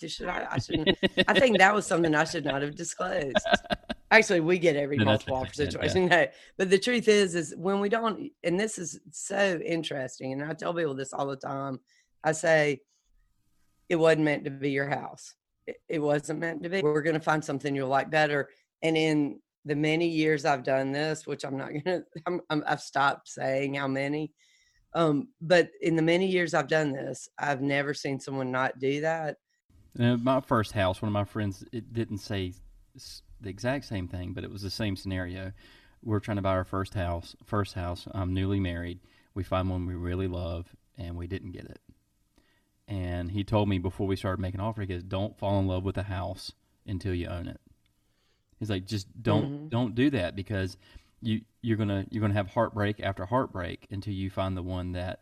should 0.05 0.27
I, 0.27 0.45
I 0.51 0.59
shouldn't. 0.59 0.97
I 1.29 1.39
think 1.39 1.59
that 1.59 1.73
was 1.73 1.87
something 1.87 2.13
I 2.13 2.25
should 2.25 2.43
not 2.43 2.61
have 2.61 2.75
disclosed. 2.75 3.37
Actually, 4.11 4.41
we 4.41 4.59
get 4.59 4.75
every 4.75 4.97
no, 4.97 5.05
multiple 5.05 5.37
offer 5.37 5.53
situation. 5.53 6.07
Yeah. 6.07 6.25
No, 6.25 6.27
but 6.57 6.69
the 6.69 6.77
truth 6.77 7.07
is, 7.07 7.35
is 7.35 7.55
when 7.55 7.79
we 7.79 7.87
don't, 7.87 8.29
and 8.43 8.59
this 8.59 8.77
is 8.77 8.99
so 9.11 9.57
interesting, 9.65 10.33
and 10.33 10.43
I 10.43 10.53
tell 10.53 10.73
people 10.73 10.93
this 10.93 11.13
all 11.13 11.27
the 11.27 11.37
time. 11.37 11.79
I 12.21 12.33
say, 12.33 12.81
it 13.87 13.95
wasn't 13.95 14.23
meant 14.23 14.43
to 14.43 14.51
be 14.51 14.71
your 14.71 14.89
house. 14.89 15.35
It, 15.65 15.77
it 15.87 15.99
wasn't 15.99 16.39
meant 16.39 16.63
to 16.63 16.69
be. 16.69 16.81
We're 16.81 17.01
going 17.01 17.13
to 17.13 17.21
find 17.21 17.43
something 17.43 17.73
you'll 17.73 17.87
like 17.87 18.09
better. 18.09 18.49
And 18.81 18.97
in 18.97 19.39
the 19.65 19.75
many 19.75 20.07
years 20.07 20.45
I've 20.45 20.63
done 20.63 20.91
this, 20.91 21.27
which 21.27 21.43
I'm 21.43 21.57
not 21.57 21.71
gonna, 21.85 22.03
I'm, 22.25 22.41
i 22.49 22.69
have 22.69 22.81
stopped 22.81 23.29
saying 23.29 23.75
how 23.75 23.87
many. 23.87 24.31
Um, 24.93 25.29
but 25.39 25.69
in 25.81 25.95
the 25.95 26.01
many 26.01 26.27
years 26.27 26.53
I've 26.53 26.67
done 26.67 26.91
this, 26.91 27.29
I've 27.39 27.61
never 27.61 27.93
seen 27.93 28.19
someone 28.19 28.51
not 28.51 28.79
do 28.79 29.01
that. 29.01 29.37
Uh, 29.99 30.17
my 30.17 30.41
first 30.41 30.73
house, 30.73 31.01
one 31.01 31.07
of 31.07 31.13
my 31.13 31.23
friends, 31.23 31.63
it 31.71 31.93
didn't 31.93 32.19
say 32.19 32.53
the 33.39 33.49
exact 33.49 33.85
same 33.85 34.07
thing, 34.07 34.33
but 34.33 34.43
it 34.43 34.51
was 34.51 34.61
the 34.61 34.69
same 34.69 34.95
scenario. 34.95 35.51
We're 36.03 36.19
trying 36.19 36.37
to 36.37 36.41
buy 36.41 36.51
our 36.51 36.63
first 36.63 36.93
house. 36.93 37.35
First 37.45 37.73
house. 37.75 38.07
I'm 38.11 38.33
newly 38.33 38.59
married. 38.59 38.99
We 39.33 39.43
find 39.43 39.69
one 39.69 39.85
we 39.85 39.95
really 39.95 40.27
love, 40.27 40.75
and 40.97 41.15
we 41.15 41.27
didn't 41.27 41.51
get 41.51 41.65
it. 41.65 41.79
And 42.87 43.31
he 43.31 43.43
told 43.43 43.69
me 43.69 43.77
before 43.77 44.07
we 44.07 44.15
started 44.15 44.41
making 44.41 44.59
offer, 44.59 44.81
he 44.81 44.87
goes, 44.87 45.03
"Don't 45.03 45.37
fall 45.37 45.59
in 45.59 45.67
love 45.67 45.83
with 45.83 45.97
a 45.97 46.03
house 46.03 46.51
until 46.85 47.13
you 47.13 47.27
own 47.27 47.47
it." 47.47 47.60
He's 48.61 48.69
like, 48.69 48.85
just 48.85 49.07
don't 49.23 49.45
mm-hmm. 49.45 49.67
don't 49.69 49.95
do 49.95 50.11
that 50.11 50.35
because 50.35 50.77
you 51.19 51.41
you're 51.63 51.77
gonna 51.77 52.05
you're 52.11 52.21
gonna 52.21 52.35
have 52.35 52.47
heartbreak 52.47 52.99
after 53.01 53.25
heartbreak 53.25 53.87
until 53.89 54.13
you 54.13 54.29
find 54.29 54.55
the 54.55 54.61
one 54.61 54.91
that 54.91 55.17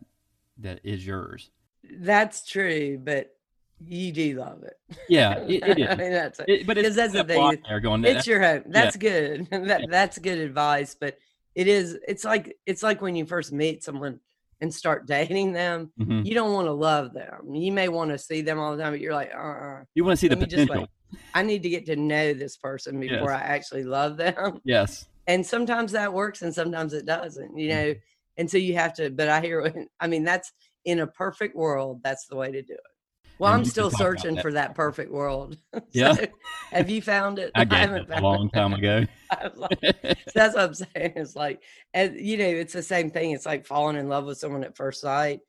that 0.57 0.81
is 0.83 1.07
yours. 1.07 1.49
That's 1.89 2.45
true, 2.45 2.99
but 3.01 3.33
you 3.79 4.11
do 4.11 4.39
love 4.39 4.63
it. 4.63 4.77
Yeah, 5.07 5.37
it, 5.37 5.63
it 5.65 5.79
is. 5.79 5.87
I 5.89 5.95
mean, 5.95 6.11
that's 6.11 6.41
it. 6.45 6.67
but 6.67 6.77
it's 6.77 6.97
that's 6.97 7.13
the 7.13 7.23
thing. 7.23 7.61
There 7.65 7.79
going, 7.79 8.03
it's 8.03 8.27
your 8.27 8.41
home. 8.41 8.63
That's 8.67 8.97
yeah. 8.97 9.09
good. 9.09 9.47
that 9.51 9.81
yeah. 9.81 9.85
that's 9.89 10.19
good 10.19 10.37
advice. 10.37 10.97
But 10.99 11.17
it 11.55 11.69
is. 11.69 11.97
It's 12.05 12.25
like 12.25 12.57
it's 12.65 12.83
like 12.83 13.01
when 13.01 13.15
you 13.15 13.25
first 13.25 13.53
meet 13.53 13.85
someone 13.85 14.19
and 14.59 14.73
start 14.73 15.07
dating 15.07 15.53
them. 15.53 15.93
Mm-hmm. 15.97 16.23
You 16.25 16.33
don't 16.33 16.51
want 16.51 16.67
to 16.67 16.73
love 16.73 17.13
them. 17.13 17.53
You 17.53 17.71
may 17.71 17.87
want 17.87 18.11
to 18.11 18.17
see 18.17 18.41
them 18.41 18.59
all 18.59 18.75
the 18.75 18.83
time, 18.83 18.91
but 18.91 18.99
you're 18.99 19.13
like, 19.13 19.31
uh, 19.33 19.39
uh 19.39 19.83
you 19.95 20.03
want 20.03 20.17
to 20.17 20.19
see 20.19 20.27
the 20.27 20.35
potential. 20.35 20.87
I 21.33 21.43
need 21.43 21.63
to 21.63 21.69
get 21.69 21.85
to 21.87 21.95
know 21.95 22.33
this 22.33 22.57
person 22.57 22.99
before 22.99 23.31
yes. 23.31 23.41
I 23.41 23.43
actually 23.43 23.83
love 23.83 24.17
them. 24.17 24.61
Yes. 24.63 25.05
And 25.27 25.45
sometimes 25.45 25.91
that 25.91 26.11
works 26.11 26.41
and 26.41 26.51
sometimes 26.51 26.91
it 26.91 27.05
doesn't, 27.05 27.55
you 27.55 27.69
know. 27.69 27.85
Mm-hmm. 27.89 27.99
And 28.37 28.49
so 28.49 28.57
you 28.57 28.73
have 28.73 28.95
to, 28.95 29.11
but 29.11 29.29
I 29.29 29.41
hear, 29.41 29.87
I 29.99 30.07
mean, 30.07 30.23
that's 30.23 30.51
in 30.85 31.01
a 31.01 31.05
perfect 31.05 31.55
world, 31.55 32.01
that's 32.03 32.25
the 32.25 32.35
way 32.35 32.51
to 32.51 32.63
do 32.63 32.73
it. 32.73 32.79
Well, 33.37 33.53
and 33.53 33.59
I'm 33.59 33.65
still 33.65 33.91
searching 33.91 34.35
that. 34.35 34.41
for 34.41 34.51
that 34.53 34.73
perfect 34.73 35.11
world. 35.11 35.57
Yeah. 35.91 36.15
have 36.71 36.89
you 36.89 37.01
found 37.01 37.37
it? 37.37 37.51
I, 37.55 37.67
I 37.69 37.75
haven't 37.75 38.11
it 38.11 38.17
a 38.17 38.21
long 38.21 38.49
time 38.49 38.73
ago. 38.73 39.05
like, 39.55 39.79
that's 40.33 40.55
what 40.55 40.57
I'm 40.57 40.73
saying. 40.73 41.13
It's 41.15 41.35
like, 41.35 41.61
and 41.93 42.19
you 42.19 42.37
know, 42.37 42.45
it's 42.45 42.73
the 42.73 42.81
same 42.81 43.11
thing. 43.11 43.31
It's 43.31 43.45
like 43.45 43.67
falling 43.67 43.97
in 43.97 44.09
love 44.09 44.25
with 44.25 44.39
someone 44.39 44.63
at 44.63 44.75
first 44.75 45.01
sight. 45.01 45.41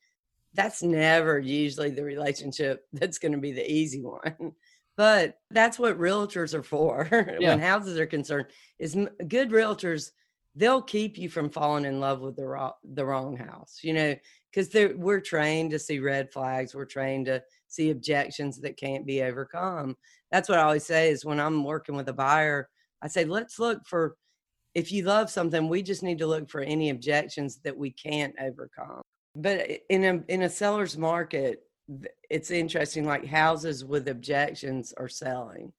That's 0.53 0.83
never 0.83 1.38
usually 1.38 1.90
the 1.90 2.05
relationship 2.05 2.87
that's 2.92 3.18
going 3.18 3.33
to 3.33 3.38
be 3.38 3.53
the 3.53 3.70
easy 3.70 4.03
one 4.03 4.53
but 5.01 5.39
that's 5.51 5.79
what 5.79 5.99
realtors 5.99 6.53
are 6.53 6.63
for 6.63 7.09
yeah. 7.41 7.49
when 7.49 7.59
houses 7.59 7.99
are 7.99 8.05
concerned 8.05 8.45
is 8.79 8.95
good 9.29 9.49
realtors 9.49 10.11
they'll 10.57 10.83
keep 10.83 11.17
you 11.17 11.27
from 11.27 11.49
falling 11.49 11.87
in 11.87 12.01
love 12.01 12.21
with 12.21 12.37
the 12.37 12.45
wrong, 12.45 12.73
the 12.93 13.07
wrong 13.07 13.35
house 13.35 13.79
you 13.83 13.95
know? 13.95 14.15
Because 14.53 14.69
we're 14.97 15.23
trained 15.23 15.71
to 15.71 15.79
see 15.79 16.01
red 16.01 16.31
flags 16.31 16.75
we're 16.75 16.85
trained 16.85 17.25
to 17.27 17.43
see 17.67 17.89
objections 17.89 18.61
that 18.61 18.77
can't 18.77 19.07
be 19.07 19.23
overcome. 19.23 19.97
That's 20.31 20.51
what 20.51 20.59
i 20.59 20.63
always 20.65 20.85
say 20.85 21.09
is 21.09 21.25
when 21.25 21.41
i'm 21.41 21.65
working 21.65 21.97
with 21.97 22.11
a 22.11 22.13
buyer 22.13 22.69
i 23.01 23.09
say 23.09 23.25
let's 23.25 23.59
look 23.59 23.87
for 23.87 24.17
if 24.75 24.93
you 24.93 25.05
love 25.05 25.31
something 25.31 25.67
we 25.67 25.81
just 25.83 26.03
need 26.03 26.19
to 26.19 26.27
look 26.27 26.51
for 26.51 26.61
any 26.61 26.91
objections 26.91 27.59
that 27.65 27.75
we 27.75 27.91
can't 27.91 28.35
overcome. 28.39 29.01
But 29.35 29.67
in 29.89 30.05
a 30.05 30.23
in 30.29 30.43
a 30.43 30.51
seller's 30.51 30.99
market 30.99 31.63
it's 32.29 32.50
interesting 32.50 33.05
like 33.05 33.26
houses 33.26 33.85
with 33.85 34.09
objections 34.09 34.94
are 34.96 35.09
selling. 35.09 35.72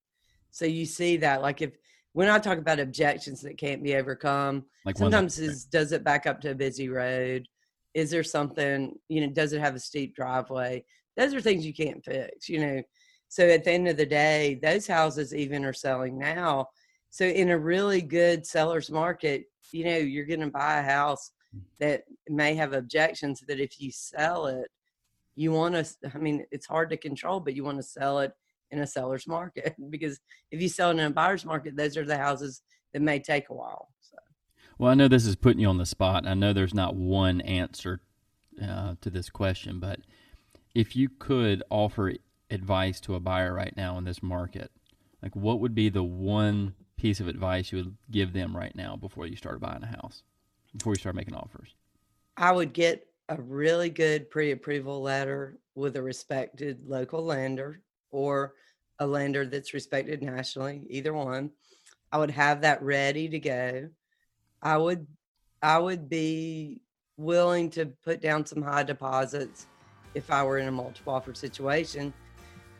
So 0.51 0.65
you 0.65 0.85
see 0.85 1.17
that 1.17 1.41
like 1.41 1.61
if 1.61 1.77
when 2.13 2.27
i 2.27 2.37
talk 2.37 2.57
about 2.57 2.79
objections 2.79 3.39
that 3.41 3.57
can't 3.57 3.81
be 3.81 3.95
overcome 3.95 4.65
like 4.83 4.97
sometimes 4.97 5.39
is 5.39 5.63
does 5.63 5.93
it 5.93 6.03
back 6.03 6.27
up 6.27 6.41
to 6.41 6.51
a 6.51 6.55
busy 6.55 6.89
road? 6.89 7.47
Is 7.93 8.11
there 8.11 8.23
something 8.23 8.97
you 9.07 9.21
know 9.21 9.33
does 9.33 9.53
it 9.53 9.61
have 9.61 9.75
a 9.75 9.79
steep 9.79 10.15
driveway? 10.15 10.83
Those 11.15 11.33
are 11.33 11.41
things 11.41 11.65
you 11.65 11.73
can't 11.73 12.03
fix 12.03 12.49
you 12.49 12.59
know? 12.59 12.81
So 13.29 13.47
at 13.47 13.63
the 13.63 13.71
end 13.71 13.87
of 13.87 13.95
the 13.95 14.05
day, 14.05 14.59
those 14.61 14.85
houses 14.85 15.33
even 15.33 15.63
are 15.63 15.71
selling 15.71 16.17
now. 16.17 16.67
So 17.11 17.23
in 17.23 17.51
a 17.51 17.57
really 17.57 18.01
good 18.01 18.45
seller's 18.45 18.91
market, 18.91 19.45
you 19.71 19.85
know, 19.85 19.95
you're 19.95 20.25
going 20.25 20.41
to 20.41 20.47
buy 20.47 20.79
a 20.79 20.83
house 20.83 21.31
that 21.79 22.03
may 22.27 22.55
have 22.55 22.73
objections 22.73 23.41
that 23.47 23.61
if 23.61 23.79
you 23.79 23.89
sell 23.89 24.47
it, 24.47 24.69
you 25.35 25.51
want 25.51 25.75
to, 25.75 25.85
I 26.13 26.17
mean, 26.17 26.45
it's 26.51 26.65
hard 26.65 26.89
to 26.89 26.97
control, 26.97 27.39
but 27.39 27.55
you 27.55 27.63
want 27.63 27.77
to 27.77 27.83
sell 27.83 28.19
it 28.19 28.33
in 28.71 28.79
a 28.79 28.87
seller's 28.87 29.27
market 29.27 29.75
because 29.89 30.19
if 30.51 30.61
you 30.61 30.69
sell 30.69 30.89
it 30.89 30.93
in 30.93 30.99
a 30.99 31.09
buyer's 31.09 31.45
market, 31.45 31.75
those 31.75 31.97
are 31.97 32.05
the 32.05 32.17
houses 32.17 32.61
that 32.93 33.01
may 33.01 33.19
take 33.19 33.49
a 33.49 33.53
while. 33.53 33.89
So. 34.01 34.17
Well, 34.77 34.91
I 34.91 34.95
know 34.95 35.07
this 35.07 35.25
is 35.25 35.35
putting 35.35 35.59
you 35.59 35.67
on 35.67 35.77
the 35.77 35.85
spot. 35.85 36.27
I 36.27 36.33
know 36.33 36.53
there's 36.53 36.73
not 36.73 36.95
one 36.95 37.41
answer 37.41 38.01
uh, 38.61 38.95
to 39.01 39.09
this 39.09 39.29
question, 39.29 39.79
but 39.79 39.99
if 40.73 40.95
you 40.95 41.09
could 41.09 41.63
offer 41.69 42.13
advice 42.49 42.99
to 43.01 43.15
a 43.15 43.19
buyer 43.19 43.53
right 43.53 43.75
now 43.75 43.97
in 43.97 44.03
this 44.03 44.21
market, 44.21 44.71
like 45.21 45.35
what 45.35 45.59
would 45.59 45.75
be 45.75 45.89
the 45.89 46.03
one 46.03 46.75
piece 46.97 47.19
of 47.19 47.27
advice 47.27 47.71
you 47.71 47.77
would 47.79 47.95
give 48.09 48.33
them 48.33 48.55
right 48.55 48.75
now 48.75 48.95
before 48.95 49.25
you 49.25 49.35
start 49.35 49.59
buying 49.59 49.83
a 49.83 49.87
house, 49.87 50.23
before 50.75 50.93
you 50.93 50.99
start 50.99 51.15
making 51.15 51.35
offers? 51.35 51.75
I 52.37 52.51
would 52.51 52.73
get 52.73 53.07
a 53.31 53.41
really 53.41 53.89
good 53.89 54.29
pre-approval 54.29 55.01
letter 55.01 55.57
with 55.73 55.95
a 55.95 56.01
respected 56.01 56.83
local 56.85 57.23
lender 57.23 57.81
or 58.11 58.53
a 58.99 59.07
lender 59.07 59.45
that's 59.45 59.73
respected 59.73 60.21
nationally, 60.21 60.85
either 60.89 61.13
one. 61.13 61.49
I 62.11 62.17
would 62.17 62.29
have 62.29 62.59
that 62.61 62.83
ready 62.83 63.29
to 63.29 63.39
go. 63.39 63.89
I 64.61 64.77
would 64.77 65.07
I 65.63 65.77
would 65.77 66.09
be 66.09 66.81
willing 67.15 67.69
to 67.71 67.85
put 68.03 68.21
down 68.21 68.45
some 68.45 68.61
high 68.61 68.83
deposits 68.83 69.67
if 70.13 70.29
I 70.29 70.43
were 70.43 70.57
in 70.57 70.67
a 70.67 70.71
multiple 70.71 71.13
offer 71.13 71.33
situation. 71.33 72.13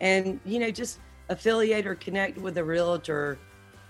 And 0.02 0.42
you 0.44 0.60
know, 0.60 0.70
just 0.70 1.00
affiliate 1.30 1.88
or 1.88 1.96
connect 1.96 2.38
with 2.40 2.58
a 2.58 2.64
realtor 2.64 3.38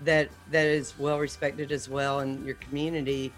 that 0.02 0.28
that 0.52 0.66
is 0.66 0.96
well 0.96 1.18
respected 1.18 1.72
as 1.72 1.88
well 1.88 2.20
in 2.20 2.44
your 2.44 2.54
community 2.56 3.32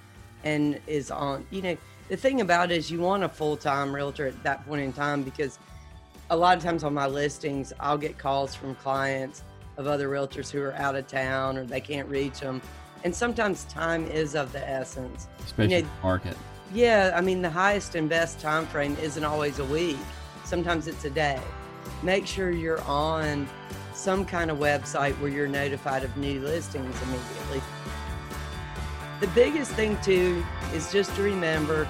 and 0.44 0.80
is 0.86 1.10
on 1.10 1.46
you 1.50 1.60
know 1.60 1.76
the 2.08 2.16
thing 2.16 2.40
about 2.40 2.70
it 2.70 2.76
is 2.76 2.90
you 2.90 3.00
want 3.00 3.24
a 3.24 3.28
full-time 3.28 3.94
realtor 3.94 4.26
at 4.26 4.42
that 4.42 4.64
point 4.66 4.82
in 4.82 4.92
time 4.92 5.22
because 5.22 5.58
a 6.30 6.36
lot 6.36 6.56
of 6.56 6.62
times 6.62 6.84
on 6.84 6.94
my 6.94 7.06
listings 7.06 7.72
i'll 7.80 7.98
get 7.98 8.16
calls 8.18 8.54
from 8.54 8.74
clients 8.76 9.42
of 9.76 9.86
other 9.86 10.08
realtors 10.08 10.50
who 10.50 10.62
are 10.62 10.74
out 10.74 10.94
of 10.94 11.06
town 11.06 11.58
or 11.58 11.64
they 11.64 11.80
can't 11.80 12.08
reach 12.08 12.40
them 12.40 12.62
and 13.04 13.14
sometimes 13.14 13.64
time 13.64 14.06
is 14.06 14.34
of 14.34 14.50
the 14.52 14.66
essence. 14.66 15.28
Especially 15.44 15.76
you 15.76 15.82
know, 15.82 15.88
market. 16.02 16.36
yeah 16.72 17.12
i 17.14 17.20
mean 17.20 17.42
the 17.42 17.50
highest 17.50 17.94
and 17.94 18.08
best 18.08 18.40
time 18.40 18.66
frame 18.66 18.96
isn't 19.00 19.24
always 19.24 19.58
a 19.58 19.64
week. 19.66 19.98
Sometimes 20.44 20.88
it's 20.88 21.04
a 21.04 21.10
day. 21.10 21.40
Make 22.02 22.26
sure 22.26 22.50
you're 22.50 22.82
on 22.82 23.48
some 23.94 24.24
kind 24.24 24.50
of 24.50 24.58
website 24.58 25.18
where 25.20 25.30
you're 25.30 25.48
notified 25.48 26.02
of 26.02 26.14
new 26.16 26.40
listings 26.40 27.00
immediately 27.02 27.62
the 29.24 29.30
biggest 29.32 29.72
thing 29.72 29.96
too 30.02 30.44
is 30.74 30.92
just 30.92 31.14
to 31.16 31.22
remember 31.22 31.88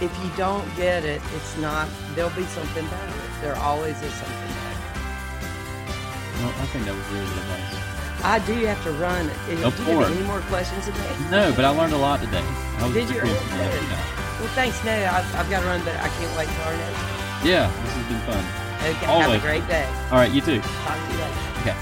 if 0.00 0.10
you 0.22 0.30
don't 0.36 0.66
get 0.74 1.04
it, 1.04 1.22
it's 1.34 1.56
not, 1.58 1.88
there'll 2.14 2.34
be 2.34 2.42
something 2.44 2.84
better. 2.86 3.12
There 3.40 3.54
always 3.56 3.94
is 4.02 4.12
something 4.14 4.50
better. 4.50 4.82
Well, 6.42 6.54
I 6.58 6.66
think 6.74 6.86
that 6.86 6.94
was 6.94 7.06
really 7.14 7.26
good 7.26 7.38
advice. 7.38 8.24
I 8.24 8.38
do 8.46 8.52
have 8.66 8.82
to 8.82 8.90
run. 8.98 9.30
Of 9.30 9.76
do 9.76 9.84
course. 9.84 9.86
you 9.86 9.98
have 9.98 10.16
any 10.16 10.26
more 10.26 10.40
questions 10.50 10.86
today? 10.86 11.14
No, 11.30 11.52
but 11.54 11.64
I 11.64 11.68
learned 11.68 11.92
a 11.92 11.98
lot 11.98 12.18
today. 12.18 12.42
Did 12.92 13.10
you? 13.10 13.22
Well, 13.22 14.50
thanks. 14.58 14.82
No, 14.84 14.90
I've, 14.90 15.34
I've 15.36 15.50
got 15.50 15.60
to 15.60 15.66
run, 15.66 15.84
but 15.84 15.94
I 15.98 16.08
can't 16.08 16.36
wait 16.36 16.48
till 16.48 16.64
our 16.64 16.74
next. 16.74 17.46
Yeah, 17.46 17.70
this 17.84 17.94
has 17.94 18.06
been 18.10 18.22
fun. 18.26 18.42
Okay, 18.90 19.06
Always. 19.06 19.26
have 19.26 19.38
a 19.38 19.46
great 19.46 19.66
day. 19.68 19.86
All 20.10 20.18
right, 20.18 20.32
you 20.32 20.40
too. 20.40 20.60
Talk 20.82 20.98
to 20.98 21.12
you 21.12 21.18
later. 21.18 21.38
Okay. 21.62 21.76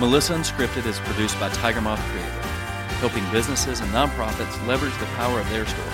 Melissa 0.00 0.34
Unscripted 0.34 0.86
is 0.86 0.98
produced 1.00 1.38
by 1.38 1.50
Tiger 1.50 1.80
Moth 1.80 2.00
Creative 2.10 2.39
helping 3.00 3.28
businesses 3.32 3.80
and 3.80 3.90
nonprofits 3.90 4.66
leverage 4.66 4.96
the 4.98 5.06
power 5.16 5.40
of 5.40 5.50
their 5.50 5.66
story. 5.66 5.90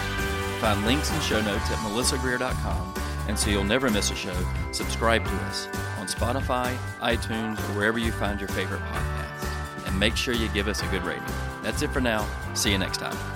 Find 0.61 0.85
links 0.85 1.11
and 1.11 1.23
show 1.23 1.41
notes 1.41 1.71
at 1.71 1.79
melissagreer.com, 1.79 2.95
and 3.29 3.39
so 3.39 3.51
you'll 3.51 3.65
never 3.65 3.91
miss 3.91 4.11
a 4.11 4.15
show, 4.15 4.37
subscribe 4.73 5.25
to 5.25 5.35
us 5.47 5.69
on 5.99 6.07
Spotify, 6.07 6.77
iTunes, 7.01 7.59
or 7.59 7.79
wherever 7.79 7.99
you 7.99 8.13
find 8.13 8.41
your 8.41 8.49
favorite 8.49 8.83
podcast. 8.83 9.87
And 9.87 9.99
make 9.99 10.17
sure 10.17 10.35
you 10.35 10.49
give 10.49 10.69
us 10.69 10.83
a 10.83 10.87
good 10.87 11.05
rating. 11.05 11.23
That's 11.63 11.83
it 11.83 11.91
for 11.91 12.01
now. 12.01 12.27
See 12.55 12.73
you 12.73 12.79
next 12.79 12.99
time. 12.99 13.36